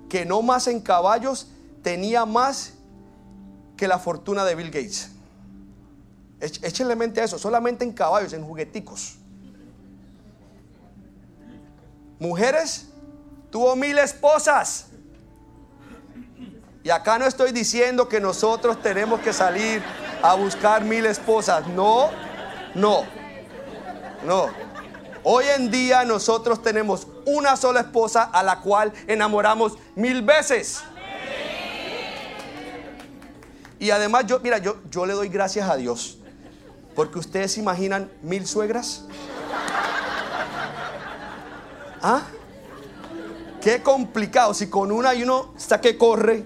que 0.09 0.25
no 0.25 0.41
más 0.41 0.65
en 0.65 0.81
caballos 0.81 1.51
tenía 1.83 2.25
más 2.25 2.73
que 3.77 3.87
la 3.87 3.99
fortuna 3.99 4.43
de 4.43 4.55
Bill 4.55 4.71
Gates. 4.71 5.11
Échenle 6.39 6.95
mente 6.95 7.19
a 7.21 7.25
eso, 7.25 7.37
solamente 7.37 7.83
en 7.83 7.91
caballos, 7.91 8.33
en 8.33 8.43
jugueticos. 8.45 9.15
Mujeres, 12.19 12.87
tuvo 13.49 13.75
mil 13.75 13.97
esposas. 13.97 14.87
Y 16.83 16.89
acá 16.89 17.19
no 17.19 17.25
estoy 17.25 17.51
diciendo 17.51 18.07
que 18.07 18.21
nosotros 18.21 18.81
tenemos 18.81 19.19
que 19.19 19.33
salir 19.33 19.83
a 20.21 20.33
buscar 20.35 20.83
mil 20.83 21.05
esposas. 21.05 21.67
No, 21.67 22.09
no, 22.73 23.03
no. 24.25 24.47
Hoy 25.23 25.45
en 25.55 25.69
día 25.69 26.05
nosotros 26.05 26.61
tenemos 26.61 27.07
una 27.25 27.57
sola 27.57 27.81
esposa 27.81 28.23
a 28.23 28.41
la 28.43 28.61
cual 28.61 28.93
enamoramos 29.07 29.77
mil 29.95 30.21
veces. 30.21 30.81
Y 33.77 33.91
además 33.91 34.25
yo, 34.25 34.39
mira, 34.39 34.57
yo, 34.57 34.77
yo 34.89 35.05
le 35.05 35.13
doy 35.13 35.29
gracias 35.29 35.69
a 35.69 35.75
Dios. 35.75 36.18
Porque 36.99 37.17
ustedes 37.17 37.53
se 37.53 37.61
imaginan 37.61 38.11
mil 38.21 38.45
suegras. 38.45 39.05
¿Ah? 42.01 42.23
Qué 43.61 43.81
complicado. 43.81 44.53
Si 44.53 44.69
con 44.69 44.91
una 44.91 45.15
y 45.15 45.23
uno 45.23 45.53
está 45.57 45.79
que 45.79 45.97
corre. 45.97 46.43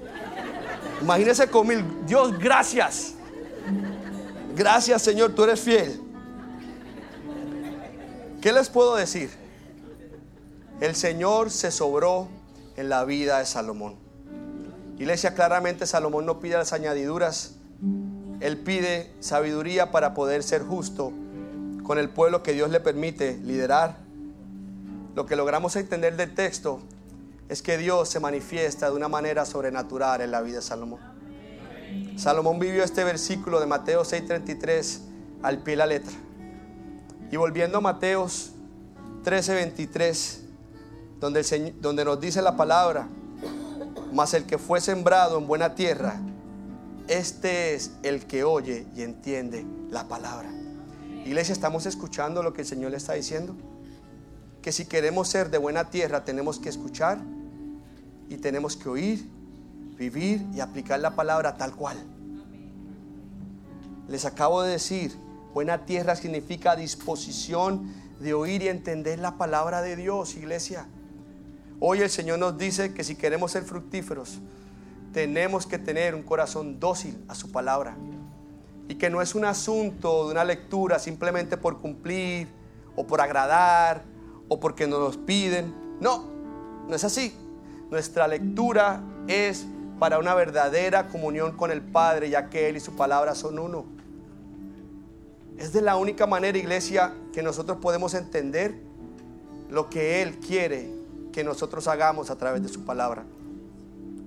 Imagínese 1.02 1.50
con 1.50 1.66
mil. 1.66 1.84
Dios, 2.06 2.38
gracias. 2.38 3.16
Gracias, 4.56 5.02
Señor, 5.02 5.34
tú 5.34 5.44
eres 5.44 5.60
fiel. 5.60 6.00
¿Qué 8.40 8.54
les 8.54 8.70
puedo 8.70 8.96
decir? 8.96 9.32
El 10.82 10.96
Señor 10.96 11.50
se 11.50 11.72
sobró 11.72 12.28
en 12.78 12.90
la 12.90 13.06
vida 13.06 13.40
de 13.40 13.48
Salomón. 13.48 13.96
Iglesia, 15.00 15.34
claramente 15.34 15.88
Salomón 15.88 16.28
no 16.28 16.40
pide 16.40 16.58
las 16.58 16.74
añadiduras. 16.74 17.56
Él 18.44 18.58
pide 18.58 19.10
sabiduría 19.22 19.90
para 19.90 20.14
poder 20.14 20.44
ser 20.44 20.64
justo 20.64 21.14
con 21.84 21.98
el 21.98 22.10
pueblo 22.10 22.44
que 22.44 22.52
Dios 22.52 22.70
le 22.70 22.82
permite 22.82 23.40
liderar. 23.42 23.96
Lo 25.16 25.26
que 25.26 25.38
logramos 25.38 25.78
entender 25.78 26.18
del 26.18 26.36
texto 26.36 26.82
es 27.48 27.62
que 27.62 27.78
Dios 27.78 28.10
se 28.10 28.20
manifiesta 28.20 28.90
de 28.90 28.98
una 28.98 29.08
manera 29.08 29.46
sobrenatural 29.46 30.20
en 30.20 30.32
la 30.32 30.42
vida 30.42 30.58
de 30.58 30.62
Salomón. 30.62 31.00
Salomón 32.18 32.60
vivió 32.60 32.84
este 32.84 33.06
versículo 33.06 33.62
de 33.62 33.66
Mateo 33.66 34.04
6:33 34.04 35.00
al 35.42 35.60
pie 35.60 35.72
de 35.72 35.78
la 35.78 35.86
letra. 35.86 36.14
Y 37.32 37.38
volviendo 37.38 37.78
a 37.78 37.82
Mateos 37.82 38.52
13:23, 39.24 40.42
donde, 41.22 41.74
donde 41.80 42.04
nos 42.04 42.20
dice 42.20 42.42
la 42.42 42.58
palabra, 42.58 43.08
mas 44.12 44.34
el 44.34 44.44
que 44.44 44.58
fue 44.58 44.82
sembrado 44.82 45.38
en 45.38 45.48
buena 45.48 45.76
tierra, 45.76 46.20
este 47.08 47.76
es 47.76 47.92
el 48.04 48.26
que 48.26 48.44
oye 48.44 48.86
y 48.96 49.02
entiende 49.02 49.66
la 49.90 50.08
palabra. 50.08 50.50
Iglesia, 51.26 51.54
¿estamos 51.54 51.86
escuchando 51.86 52.44
lo 52.44 52.54
que 52.54 52.62
el 52.62 52.68
Señor 52.68 52.92
le 52.92 52.98
está 52.98 53.14
diciendo? 53.14 53.56
Que 54.62 54.72
si 54.72 54.86
queremos 54.86 55.28
ser 55.28 55.50
de 55.50 55.58
buena 55.58 55.90
tierra, 55.90 56.24
tenemos 56.24 56.60
que 56.60 56.70
escuchar 56.70 57.20
y 58.30 58.38
tenemos 58.38 58.76
que 58.76 58.90
oír, 58.90 59.30
vivir 59.98 60.46
y 60.54 60.60
aplicar 60.60 61.00
la 61.00 61.16
palabra 61.16 61.58
tal 61.58 61.76
cual. 61.76 61.98
Les 64.08 64.26
acabo 64.26 64.62
de 64.64 64.72
decir, 64.72 65.16
buena 65.54 65.86
tierra 65.86 66.16
significa 66.16 66.76
disposición 66.76 67.94
de 68.20 68.34
oír 68.34 68.64
y 68.64 68.68
entender 68.68 69.20
la 69.20 69.38
palabra 69.38 69.82
de 69.82 69.96
Dios, 69.96 70.36
iglesia. 70.36 70.88
Hoy 71.80 72.00
el 72.00 72.10
Señor 72.10 72.40
nos 72.40 72.58
dice 72.58 72.94
que 72.94 73.04
si 73.04 73.16
queremos 73.16 73.52
ser 73.52 73.64
fructíferos, 73.64 74.40
tenemos 75.14 75.66
que 75.66 75.78
tener 75.78 76.16
un 76.16 76.24
corazón 76.24 76.80
dócil 76.80 77.24
a 77.28 77.36
su 77.36 77.52
palabra. 77.52 77.96
Y 78.90 78.96
que 78.96 79.10
no 79.10 79.22
es 79.22 79.36
un 79.36 79.46
asunto 79.46 80.26
de 80.26 80.32
una 80.32 80.44
lectura 80.44 81.00
simplemente 81.00 81.56
por 81.56 81.80
cumplir 81.80 82.50
o 82.96 83.08
por 83.08 83.22
agradar 83.22 84.04
o 84.50 84.60
porque 84.60 84.88
nos 84.88 85.18
piden. 85.18 85.74
No, 86.02 86.26
no 86.88 86.96
es 86.96 87.04
así. 87.04 87.34
Nuestra 87.90 88.28
lectura 88.28 89.02
es 89.28 89.66
para 90.00 90.20
una 90.20 90.34
verdadera 90.34 91.08
comunión 91.08 91.56
con 91.56 91.72
el 91.72 91.82
Padre, 91.82 92.30
ya 92.30 92.50
que 92.50 92.68
Él 92.68 92.76
y 92.76 92.80
su 92.80 92.96
palabra 92.96 93.36
son 93.36 93.60
uno. 93.60 93.86
Es 95.58 95.72
de 95.72 95.82
la 95.82 95.96
única 95.96 96.28
manera, 96.28 96.58
iglesia, 96.58 97.14
que 97.32 97.44
nosotros 97.44 97.78
podemos 97.78 98.16
entender 98.16 98.76
lo 99.70 99.90
que 99.90 100.22
Él 100.22 100.40
quiere 100.40 100.92
que 101.32 101.44
nosotros 101.44 101.88
hagamos 101.88 102.30
a 102.30 102.38
través 102.38 102.64
de 102.64 102.70
su 102.70 102.84
palabra. 102.86 103.26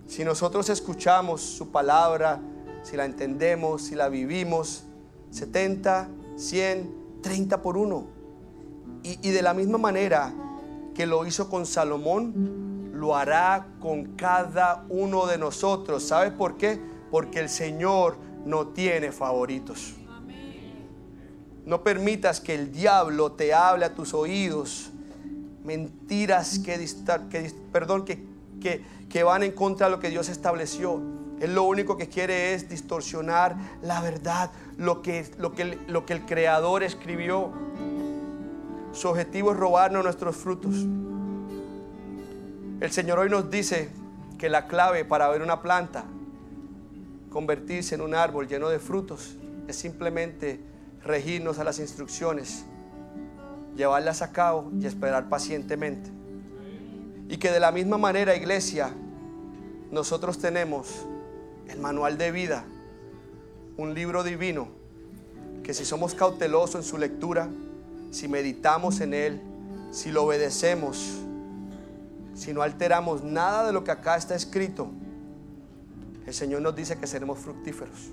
Si 0.07 0.25
nosotros 0.25 0.69
escuchamos 0.69 1.41
su 1.41 1.71
palabra, 1.71 2.41
si 2.83 2.97
la 2.97 3.05
entendemos, 3.05 3.83
si 3.83 3.95
la 3.95 4.09
vivimos, 4.09 4.85
70, 5.31 6.09
100, 6.37 7.21
30 7.23 7.63
por 7.63 7.77
uno. 7.77 8.07
Y, 9.03 9.29
y 9.29 9.33
de 9.33 9.43
la 9.43 9.55
misma 9.55 9.79
manera 9.79 10.33
que 10.95 11.07
lo 11.07 11.27
hizo 11.27 11.51
con 11.51 11.67
Salomón, 11.67 12.91
lo 12.95 13.17
hará 13.17 13.69
con 13.81 14.17
cada 14.17 14.87
uno 14.89 15.27
de 15.27 15.39
nosotros. 15.39 16.05
¿Sabes 16.05 16.33
por 16.33 16.57
qué? 16.57 16.81
Porque 17.11 17.41
el 17.41 17.49
Señor 17.49 18.17
no 18.45 18.69
tiene 18.69 19.13
favoritos. 19.13 19.95
No 21.65 21.83
permitas 21.83 22.41
que 22.41 22.55
el 22.55 22.71
diablo 22.71 23.33
te 23.33 23.53
hable 23.53 23.85
a 23.85 23.95
tus 23.95 24.15
oídos 24.15 24.93
mentiras 25.67 26.61
que, 26.61 26.89
que 27.29 27.53
perdón, 27.73 28.05
que, 28.05 28.25
que, 28.61 29.23
van 29.23 29.43
en 29.43 29.53
contra 29.53 29.87
de 29.87 29.93
lo 29.93 30.01
que 30.01 30.11
Dios 30.11 30.29
estableció. 30.29 31.01
Él 31.41 31.55
lo 31.55 31.65
único 31.65 31.97
que 31.97 32.09
quiere 32.09 32.55
es 32.55 32.69
distorsionar 32.69 33.57
la 33.83 34.01
verdad, 34.01 34.51
lo 34.77 35.03
que, 35.03 35.27
lo 35.39 35.53
que, 35.53 35.79
lo 35.87 36.05
que 36.05 36.13
el 36.13 36.27
Creador 36.27 36.83
escribió. 36.83 37.51
Su 38.93 39.09
objetivo 39.09 39.53
es 39.53 39.59
robarnos 39.59 40.05
nuestros 40.05 40.37
frutos. 40.37 40.75
El 42.81 42.91
Señor 42.91 43.19
hoy 43.19 43.31
nos 43.31 43.51
dice 43.51 43.91
que 44.39 44.49
la 44.49 44.67
clave 44.67 45.05
para 45.05 45.29
ver 45.29 45.43
una 45.43 45.63
planta 45.63 46.05
convertirse 47.31 47.95
en 47.95 48.01
un 48.01 48.15
árbol 48.15 48.49
lleno 48.49 48.71
de 48.71 48.79
frutos 48.79 49.37
es 49.69 49.77
simplemente 49.77 50.61
regirnos 51.03 51.59
a 51.59 51.65
las 51.65 51.79
instrucciones, 51.79 52.65
llevarlas 53.77 54.23
a 54.23 54.33
cabo 54.33 54.71
y 54.81 54.87
esperar 54.87 55.29
pacientemente. 55.29 56.16
Y 57.29 57.39
que 57.39 57.51
de 57.51 57.61
la 57.61 57.73
misma 57.73 57.99
manera, 57.99 58.37
iglesia, 58.37 58.93
nosotros 59.91 60.39
tenemos 60.39 61.07
el 61.69 61.79
manual 61.79 62.19
de 62.19 62.31
vida, 62.31 62.65
un 63.77 63.95
libro 63.95 64.23
divino, 64.23 64.69
que 65.63 65.75
si 65.75 65.85
somos 65.85 66.15
cautelosos 66.15 66.77
en 66.77 66.83
su 66.83 66.99
lectura, 66.99 67.49
si 68.11 68.29
meditamos 68.29 69.01
en 69.01 69.15
él, 69.15 69.41
si 69.91 70.13
lo 70.13 70.25
obedecemos, 70.25 71.19
si 72.35 72.53
no 72.53 72.63
alteramos 72.63 73.25
nada 73.25 73.67
de 73.67 73.73
lo 73.73 73.83
que 73.83 73.91
acá 73.91 74.17
está 74.17 74.35
escrito, 74.35 74.91
el 76.27 76.35
Señor 76.35 76.61
nos 76.63 76.75
dice 76.75 76.99
que 76.99 77.07
seremos 77.07 77.39
fructíferos. 77.39 78.11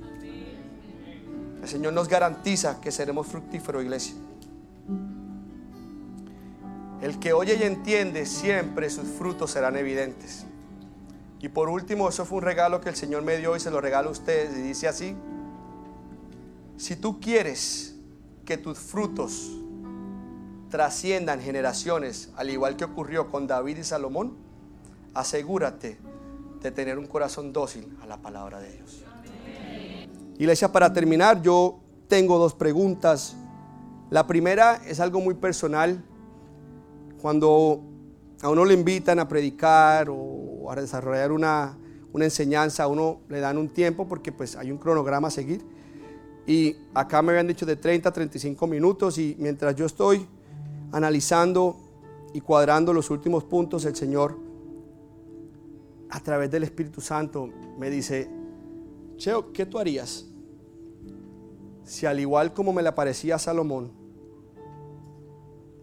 El 1.62 1.68
Señor 1.68 1.94
nos 1.94 2.08
garantiza 2.08 2.82
que 2.82 2.92
seremos 2.92 3.28
fructíferos, 3.28 3.84
iglesia. 3.84 4.16
El 7.04 7.20
que 7.20 7.34
oye 7.34 7.58
y 7.60 7.64
entiende, 7.64 8.26
siempre 8.26 8.90
sus 8.90 9.10
frutos 9.10 9.52
serán 9.52 9.76
evidentes. 9.76 10.46
Y 11.42 11.50
por 11.50 11.68
último, 11.68 12.08
eso 12.08 12.24
fue 12.24 12.38
un 12.38 12.46
regalo 12.46 12.80
que 12.80 12.88
el 12.88 12.96
Señor 12.96 13.24
me 13.24 13.36
dio 13.36 13.58
y 13.58 13.60
se 13.60 13.70
lo 13.70 13.82
regalo 13.82 14.08
a 14.08 14.12
ustedes. 14.14 14.58
Y 14.58 14.62
dice 14.62 14.88
así, 14.88 15.14
si 16.78 16.96
tú 16.96 17.20
quieres 17.20 17.98
que 18.46 18.58
tus 18.58 18.80
frutos 18.80 19.52
trasciendan 20.70 21.42
generaciones, 21.42 22.30
al 22.38 22.50
igual 22.50 22.78
que 22.78 22.86
ocurrió 22.86 23.30
con 23.30 23.48
David 23.48 23.80
y 23.80 23.84
Salomón, 23.84 24.38
asegúrate 25.14 26.00
de 26.62 26.72
tener 26.72 26.98
un 26.98 27.08
corazón 27.08 27.52
dócil 27.52 27.98
a 28.02 28.08
la 28.08 28.22
palabra 28.22 28.62
de 28.62 28.78
Dios. 28.78 29.04
Iglesia, 30.38 30.72
para 30.72 30.94
terminar, 30.94 31.42
yo 31.42 31.82
tengo 32.08 32.38
dos 32.38 32.54
preguntas. 32.54 33.36
La 34.10 34.26
primera 34.26 34.82
es 34.88 35.02
algo 35.02 35.20
muy 35.20 35.34
personal 35.34 36.02
cuando 37.24 37.82
a 38.42 38.50
uno 38.50 38.66
le 38.66 38.74
invitan 38.74 39.18
a 39.18 39.30
predicar 39.30 40.10
o 40.10 40.70
a 40.70 40.76
desarrollar 40.76 41.32
una, 41.32 41.78
enseñanza, 42.16 42.84
a 42.84 42.88
uno 42.88 43.22
le 43.30 43.40
dan 43.40 43.58
un 43.58 43.70
tiempo 43.70 44.06
porque 44.10 44.34
pues 44.34 44.58
hay 44.58 44.72
un 44.72 44.78
cronograma 44.78 45.30
a 45.30 45.32
seguir. 45.32 45.62
Y 46.46 46.76
acá 46.94 47.22
me 47.22 47.32
habían 47.32 47.48
dicho 47.48 47.66
de 47.66 47.78
30 47.78 48.10
a 48.10 48.12
35 48.12 48.68
minutos 48.68 49.18
y 49.20 49.38
mientras 49.40 49.74
yo 49.74 49.86
estoy 49.86 50.28
analizando 50.92 51.78
y 52.34 52.42
cuadrando 52.42 52.92
los 52.92 53.10
últimos 53.10 53.46
puntos, 53.46 53.86
el 53.86 53.96
Señor 53.96 54.38
a 56.10 56.20
través 56.20 56.52
del 56.52 56.64
Espíritu 56.64 57.00
Santo 57.00 57.50
me 57.80 57.90
dice, 57.90 58.30
Cheo, 59.16 59.54
¿qué 59.54 59.66
tú 59.66 59.80
harías 59.80 60.26
si 61.86 62.06
al 62.06 62.20
igual 62.20 62.54
como 62.54 62.74
me 62.74 62.82
le 62.82 62.90
aparecía 62.90 63.36
a 63.36 63.40
Salomón, 63.40 63.94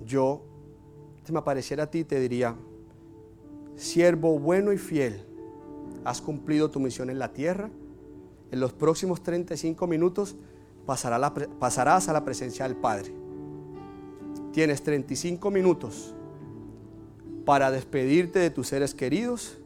yo 0.04 0.49
me 1.32 1.38
apareciera 1.38 1.84
a 1.84 1.90
ti, 1.90 2.04
te 2.04 2.20
diría, 2.20 2.54
siervo 3.76 4.38
bueno 4.38 4.72
y 4.72 4.78
fiel, 4.78 5.24
has 6.04 6.20
cumplido 6.20 6.70
tu 6.70 6.80
misión 6.80 7.10
en 7.10 7.18
la 7.18 7.32
tierra. 7.32 7.70
En 8.50 8.60
los 8.60 8.72
próximos 8.72 9.22
35 9.22 9.86
minutos 9.86 10.36
pasarás 10.86 12.08
a 12.08 12.12
la 12.12 12.24
presencia 12.24 12.66
del 12.66 12.76
Padre. 12.76 13.12
Tienes 14.52 14.82
35 14.82 15.50
minutos 15.50 16.14
para 17.44 17.70
despedirte 17.70 18.38
de 18.38 18.50
tus 18.50 18.68
seres 18.68 18.94
queridos 18.94 19.58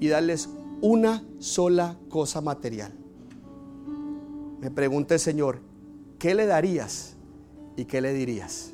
y 0.00 0.08
darles 0.08 0.48
una 0.80 1.24
sola 1.38 1.96
cosa 2.08 2.40
material. 2.40 2.92
Me 4.60 4.70
pregunta 4.70 5.14
el 5.14 5.20
Señor, 5.20 5.58
¿qué 6.18 6.34
le 6.34 6.46
darías 6.46 7.16
y 7.76 7.84
qué 7.84 8.00
le 8.00 8.12
dirías? 8.12 8.72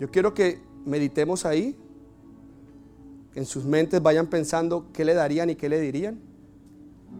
Yo 0.00 0.10
quiero 0.10 0.34
que 0.34 0.60
meditemos 0.84 1.44
ahí, 1.44 1.76
en 3.34 3.46
sus 3.46 3.64
mentes 3.64 4.02
vayan 4.02 4.26
pensando 4.26 4.86
qué 4.92 5.04
le 5.04 5.14
darían 5.14 5.50
y 5.50 5.54
qué 5.54 5.68
le 5.68 5.80
dirían. 5.80 6.18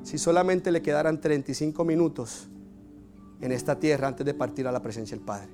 Si 0.02 0.18
solamente 0.18 0.70
le 0.70 0.82
quedaran 0.82 1.20
35 1.20 1.84
minutos 1.84 2.48
en 3.40 3.52
esta 3.52 3.78
tierra 3.78 4.08
antes 4.08 4.24
de 4.24 4.34
partir 4.34 4.66
a 4.66 4.72
la 4.72 4.82
presencia 4.82 5.16
del 5.16 5.24
Padre. 5.24 5.48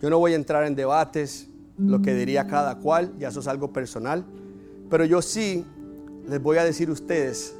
Yo 0.00 0.10
no 0.10 0.18
voy 0.18 0.32
a 0.32 0.36
entrar 0.36 0.64
en 0.66 0.74
debates, 0.74 1.48
lo 1.78 2.02
que 2.02 2.14
diría 2.14 2.46
cada 2.46 2.78
cual, 2.78 3.12
ya 3.18 3.28
eso 3.28 3.40
es 3.40 3.46
algo 3.46 3.72
personal, 3.72 4.24
pero 4.90 5.04
yo 5.04 5.22
sí 5.22 5.64
les 6.26 6.42
voy 6.42 6.58
a 6.58 6.64
decir 6.64 6.88
a 6.88 6.92
ustedes 6.92 7.54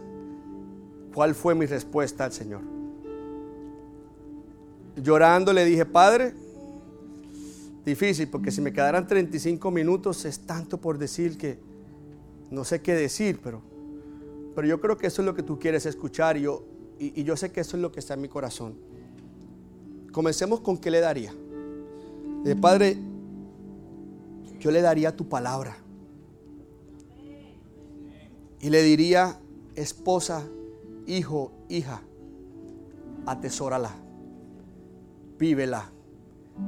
cuál 1.14 1.34
fue 1.34 1.54
mi 1.54 1.66
respuesta 1.66 2.24
al 2.24 2.32
Señor. 2.32 2.61
Llorando 4.96 5.52
le 5.52 5.64
dije, 5.64 5.86
Padre, 5.86 6.34
difícil, 7.91 8.28
porque 8.28 8.51
si 8.51 8.61
me 8.61 8.72
quedaran 8.72 9.07
35 9.07 9.70
minutos 9.70 10.24
es 10.24 10.41
tanto 10.41 10.80
por 10.80 10.99
decir 10.99 11.36
que 11.36 11.59
no 12.51 12.64
sé 12.64 12.80
qué 12.80 12.95
decir, 12.95 13.41
pero, 13.43 13.62
pero 14.55 14.66
yo 14.66 14.80
creo 14.80 14.97
que 14.97 15.07
eso 15.07 15.22
es 15.22 15.26
lo 15.26 15.34
que 15.34 15.43
tú 15.43 15.59
quieres 15.59 15.86
escuchar 15.86 16.36
y 16.36 16.43
yo, 16.43 16.64
y, 16.99 17.22
yo 17.22 17.36
sé 17.36 17.53
que 17.53 17.61
eso 17.61 17.76
es 17.76 17.82
lo 17.82 17.93
que 17.93 18.01
está 18.01 18.14
en 18.14 18.22
mi 18.22 18.28
corazón. 18.28 18.74
Comencemos 20.12 20.61
con 20.61 20.78
qué 20.78 20.91
le 20.91 21.01
daría. 21.01 21.32
Padre, 22.61 22.97
yo 24.59 24.70
le 24.70 24.80
daría 24.80 25.14
tu 25.16 25.28
palabra. 25.28 25.76
Y 28.61 28.70
le 28.70 28.82
diría, 28.82 29.38
esposa, 29.74 30.47
hijo, 31.07 31.53
hija, 31.68 32.03
atesórala, 33.26 33.95
vívela 35.38 35.91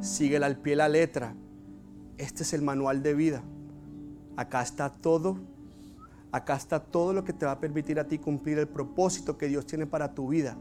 síguela 0.01 0.47
al 0.47 0.57
pie 0.57 0.77
la 0.77 0.89
letra. 0.89 1.35
Este 2.19 2.43
es 2.43 2.53
el 2.53 2.63
manual 2.63 3.03
de 3.03 3.15
vida. 3.15 3.43
Acá 4.37 4.63
está 4.63 4.91
todo. 4.91 5.39
Acá 6.31 6.57
está 6.57 6.81
todo 6.81 7.13
lo 7.13 7.25
que 7.25 7.33
te 7.33 7.45
va 7.45 7.53
a 7.53 7.61
permitir 7.61 8.01
a 8.01 8.09
ti 8.09 8.19
cumplir 8.19 8.59
el 8.59 8.69
propósito 8.69 9.37
que 9.37 9.49
Dios 9.49 9.67
tiene 9.67 9.87
para 9.87 10.15
tu 10.15 10.29
vida. 10.29 10.57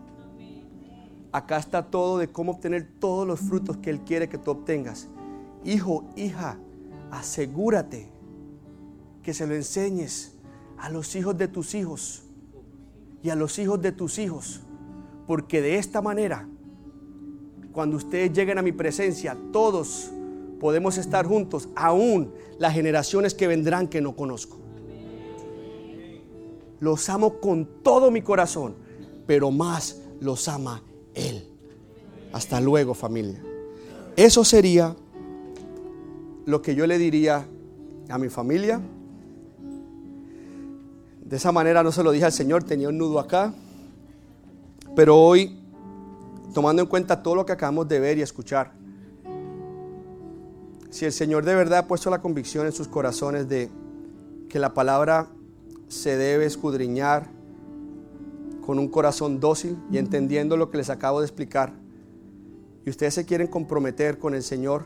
Acá 1.32 1.57
está 1.57 1.89
todo 1.89 2.17
de 2.17 2.29
cómo 2.29 2.51
obtener 2.53 2.89
todos 2.99 3.25
los 3.25 3.39
frutos 3.39 3.77
que 3.77 3.89
Él 3.89 4.01
quiere 4.01 4.27
que 4.27 4.38
tú 4.38 4.51
obtengas. 4.51 5.07
Hijo, 5.63 6.09
hija, 6.17 6.57
asegúrate 7.09 8.09
que 9.23 9.34
se 9.34 9.47
lo 9.47 9.55
enseñes 9.55 10.36
a 10.77 10.89
los 10.89 11.15
hijos 11.15 11.38
de 11.38 11.47
tus 11.47 11.73
hijos 11.73 12.23
y 13.23 13.29
a 13.29 13.36
los 13.36 13.59
hijos 13.59 13.82
de 13.82 13.93
tus 13.93 14.19
hijos. 14.19 14.61
Porque 15.25 15.61
de 15.61 15.77
esta 15.77 16.01
manera 16.01 16.49
cuando 17.72 17.97
ustedes 17.97 18.34
lleguen 18.34 18.57
a 18.57 18.61
mi 18.61 18.72
presencia, 18.72 19.38
todos 19.51 20.11
podemos 20.59 20.97
estar 20.97 21.26
juntos, 21.26 21.69
aún 21.76 22.34
las 22.59 22.74
generaciones 22.74 23.34
que 23.34 23.47
vendrán 23.47 23.88
que 23.88 24.01
no 24.01 24.15
conozco. 24.15 24.57
Los 26.80 27.09
amo 27.09 27.39
con 27.39 27.67
todo 27.84 28.11
mi 28.11 28.22
corazón, 28.22 28.76
pero 29.26 29.51
más 29.51 30.01
los 30.19 30.47
ama 30.47 30.84
Él. 31.13 31.47
Hasta 32.34 32.59
luego 32.59 32.93
familia. 32.93 33.41
Eso 34.15 34.43
sería 34.43 34.95
lo 36.45 36.61
que 36.61 36.76
yo 36.76 36.88
le 36.88 36.97
diría 36.97 37.45
a 38.09 38.17
mi 38.17 38.30
familia. 38.30 38.82
De 41.24 41.38
esa 41.38 41.51
manera 41.51 41.82
no 41.84 41.91
se 41.91 42.03
lo 42.03 42.11
dije 42.11 42.26
al 42.26 42.32
Señor, 42.32 42.63
tenía 42.63 42.89
un 42.89 42.97
nudo 42.97 43.19
acá. 43.19 43.53
Pero 44.95 45.17
hoy 45.17 45.61
tomando 46.53 46.81
en 46.81 46.87
cuenta 46.87 47.23
todo 47.23 47.35
lo 47.35 47.45
que 47.45 47.53
acabamos 47.53 47.87
de 47.87 47.99
ver 47.99 48.17
y 48.17 48.21
escuchar, 48.21 48.73
si 50.89 51.05
el 51.05 51.13
Señor 51.13 51.45
de 51.45 51.55
verdad 51.55 51.79
ha 51.79 51.87
puesto 51.87 52.09
la 52.09 52.21
convicción 52.21 52.65
en 52.65 52.73
sus 52.73 52.87
corazones 52.87 53.47
de 53.47 53.69
que 54.49 54.59
la 54.59 54.73
palabra 54.73 55.27
se 55.87 56.17
debe 56.17 56.45
escudriñar 56.45 57.29
con 58.65 58.77
un 58.77 58.89
corazón 58.89 59.39
dócil 59.39 59.77
y 59.89 59.97
entendiendo 59.97 60.57
lo 60.57 60.69
que 60.69 60.77
les 60.77 60.89
acabo 60.89 61.21
de 61.21 61.25
explicar, 61.25 61.73
y 62.85 62.89
ustedes 62.89 63.13
se 63.13 63.25
quieren 63.25 63.47
comprometer 63.47 64.17
con 64.17 64.33
el 64.33 64.43
Señor 64.43 64.85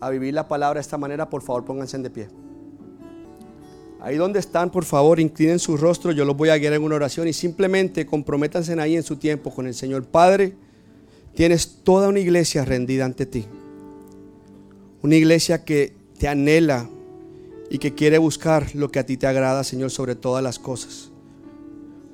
a 0.00 0.10
vivir 0.10 0.34
la 0.34 0.48
palabra 0.48 0.78
de 0.78 0.82
esta 0.82 0.98
manera, 0.98 1.30
por 1.30 1.42
favor 1.42 1.64
pónganse 1.64 1.98
de 1.98 2.10
pie. 2.10 2.28
Ahí 4.00 4.16
donde 4.16 4.38
están, 4.38 4.70
por 4.70 4.84
favor, 4.84 5.18
inclinen 5.20 5.58
su 5.58 5.76
rostro, 5.76 6.12
yo 6.12 6.24
los 6.24 6.36
voy 6.36 6.50
a 6.50 6.58
guiar 6.58 6.74
en 6.74 6.82
una 6.82 6.96
oración 6.96 7.28
y 7.28 7.32
simplemente 7.32 8.06
comprométanse 8.06 8.78
ahí 8.80 8.96
en 8.96 9.02
su 9.02 9.16
tiempo 9.16 9.52
con 9.52 9.66
el 9.66 9.74
Señor 9.74 10.04
Padre. 10.06 10.54
Tienes 11.36 11.82
toda 11.84 12.08
una 12.08 12.18
iglesia 12.18 12.64
rendida 12.64 13.04
ante 13.04 13.26
ti. 13.26 13.44
Una 15.02 15.16
iglesia 15.16 15.66
que 15.66 15.92
te 16.18 16.28
anhela 16.28 16.88
y 17.70 17.76
que 17.76 17.94
quiere 17.94 18.16
buscar 18.16 18.74
lo 18.74 18.90
que 18.90 19.00
a 19.00 19.04
ti 19.04 19.18
te 19.18 19.26
agrada, 19.26 19.62
Señor, 19.62 19.90
sobre 19.90 20.14
todas 20.14 20.42
las 20.42 20.58
cosas. 20.58 21.10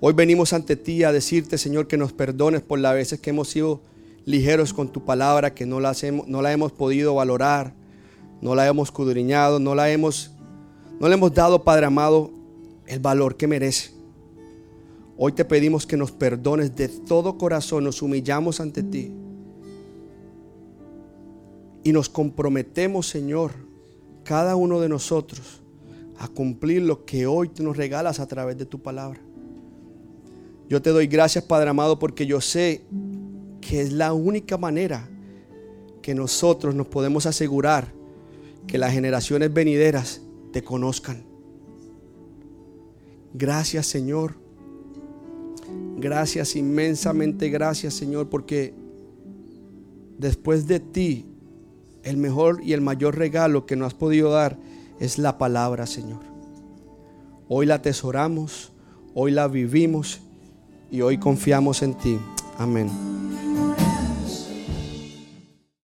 Hoy 0.00 0.12
venimos 0.12 0.52
ante 0.52 0.74
ti 0.74 1.04
a 1.04 1.12
decirte, 1.12 1.56
Señor, 1.56 1.86
que 1.86 1.96
nos 1.96 2.12
perdones 2.12 2.62
por 2.62 2.80
las 2.80 2.94
veces 2.94 3.20
que 3.20 3.30
hemos 3.30 3.48
sido 3.48 3.80
ligeros 4.24 4.74
con 4.74 4.90
tu 4.90 5.04
palabra, 5.04 5.54
que 5.54 5.66
no 5.66 5.78
la, 5.78 5.94
no 6.26 6.42
la 6.42 6.52
hemos 6.52 6.72
podido 6.72 7.14
valorar, 7.14 7.74
no 8.40 8.56
la 8.56 8.66
hemos 8.66 8.90
cudriñado, 8.90 9.60
no 9.60 9.76
la 9.76 9.88
hemos, 9.88 10.32
no 10.98 11.06
le 11.06 11.14
hemos 11.14 11.32
dado, 11.32 11.62
Padre 11.62 11.86
amado, 11.86 12.32
el 12.88 12.98
valor 12.98 13.36
que 13.36 13.46
merece. 13.46 13.91
Hoy 15.24 15.30
te 15.30 15.44
pedimos 15.44 15.86
que 15.86 15.96
nos 15.96 16.10
perdones 16.10 16.74
de 16.74 16.88
todo 16.88 17.38
corazón, 17.38 17.84
nos 17.84 18.02
humillamos 18.02 18.58
ante 18.58 18.82
ti. 18.82 19.12
Y 21.84 21.92
nos 21.92 22.08
comprometemos, 22.08 23.06
Señor, 23.06 23.52
cada 24.24 24.56
uno 24.56 24.80
de 24.80 24.88
nosotros, 24.88 25.62
a 26.18 26.26
cumplir 26.26 26.82
lo 26.82 27.04
que 27.04 27.28
hoy 27.28 27.50
tú 27.50 27.62
nos 27.62 27.76
regalas 27.76 28.18
a 28.18 28.26
través 28.26 28.58
de 28.58 28.66
tu 28.66 28.82
palabra. 28.82 29.20
Yo 30.68 30.82
te 30.82 30.90
doy 30.90 31.06
gracias, 31.06 31.44
Padre 31.44 31.70
amado, 31.70 32.00
porque 32.00 32.26
yo 32.26 32.40
sé 32.40 32.82
que 33.60 33.80
es 33.80 33.92
la 33.92 34.12
única 34.14 34.58
manera 34.58 35.08
que 36.02 36.16
nosotros 36.16 36.74
nos 36.74 36.88
podemos 36.88 37.26
asegurar 37.26 37.92
que 38.66 38.76
las 38.76 38.92
generaciones 38.92 39.54
venideras 39.54 40.20
te 40.52 40.64
conozcan. 40.64 41.22
Gracias, 43.32 43.86
Señor. 43.86 44.41
Gracias, 45.96 46.56
inmensamente 46.56 47.48
gracias, 47.48 47.94
Señor, 47.94 48.28
porque 48.28 48.74
después 50.18 50.66
de 50.66 50.80
ti 50.80 51.26
el 52.02 52.16
mejor 52.16 52.60
y 52.62 52.72
el 52.72 52.80
mayor 52.80 53.16
regalo 53.16 53.66
que 53.66 53.76
nos 53.76 53.88
has 53.88 53.94
podido 53.94 54.30
dar 54.30 54.58
es 55.00 55.18
la 55.18 55.38
palabra, 55.38 55.86
Señor. 55.86 56.20
Hoy 57.48 57.66
la 57.66 57.76
atesoramos, 57.76 58.72
hoy 59.14 59.32
la 59.32 59.48
vivimos 59.48 60.20
y 60.90 61.00
hoy 61.02 61.18
confiamos 61.18 61.82
en 61.82 61.94
ti. 61.94 62.18
Amén. 62.58 62.88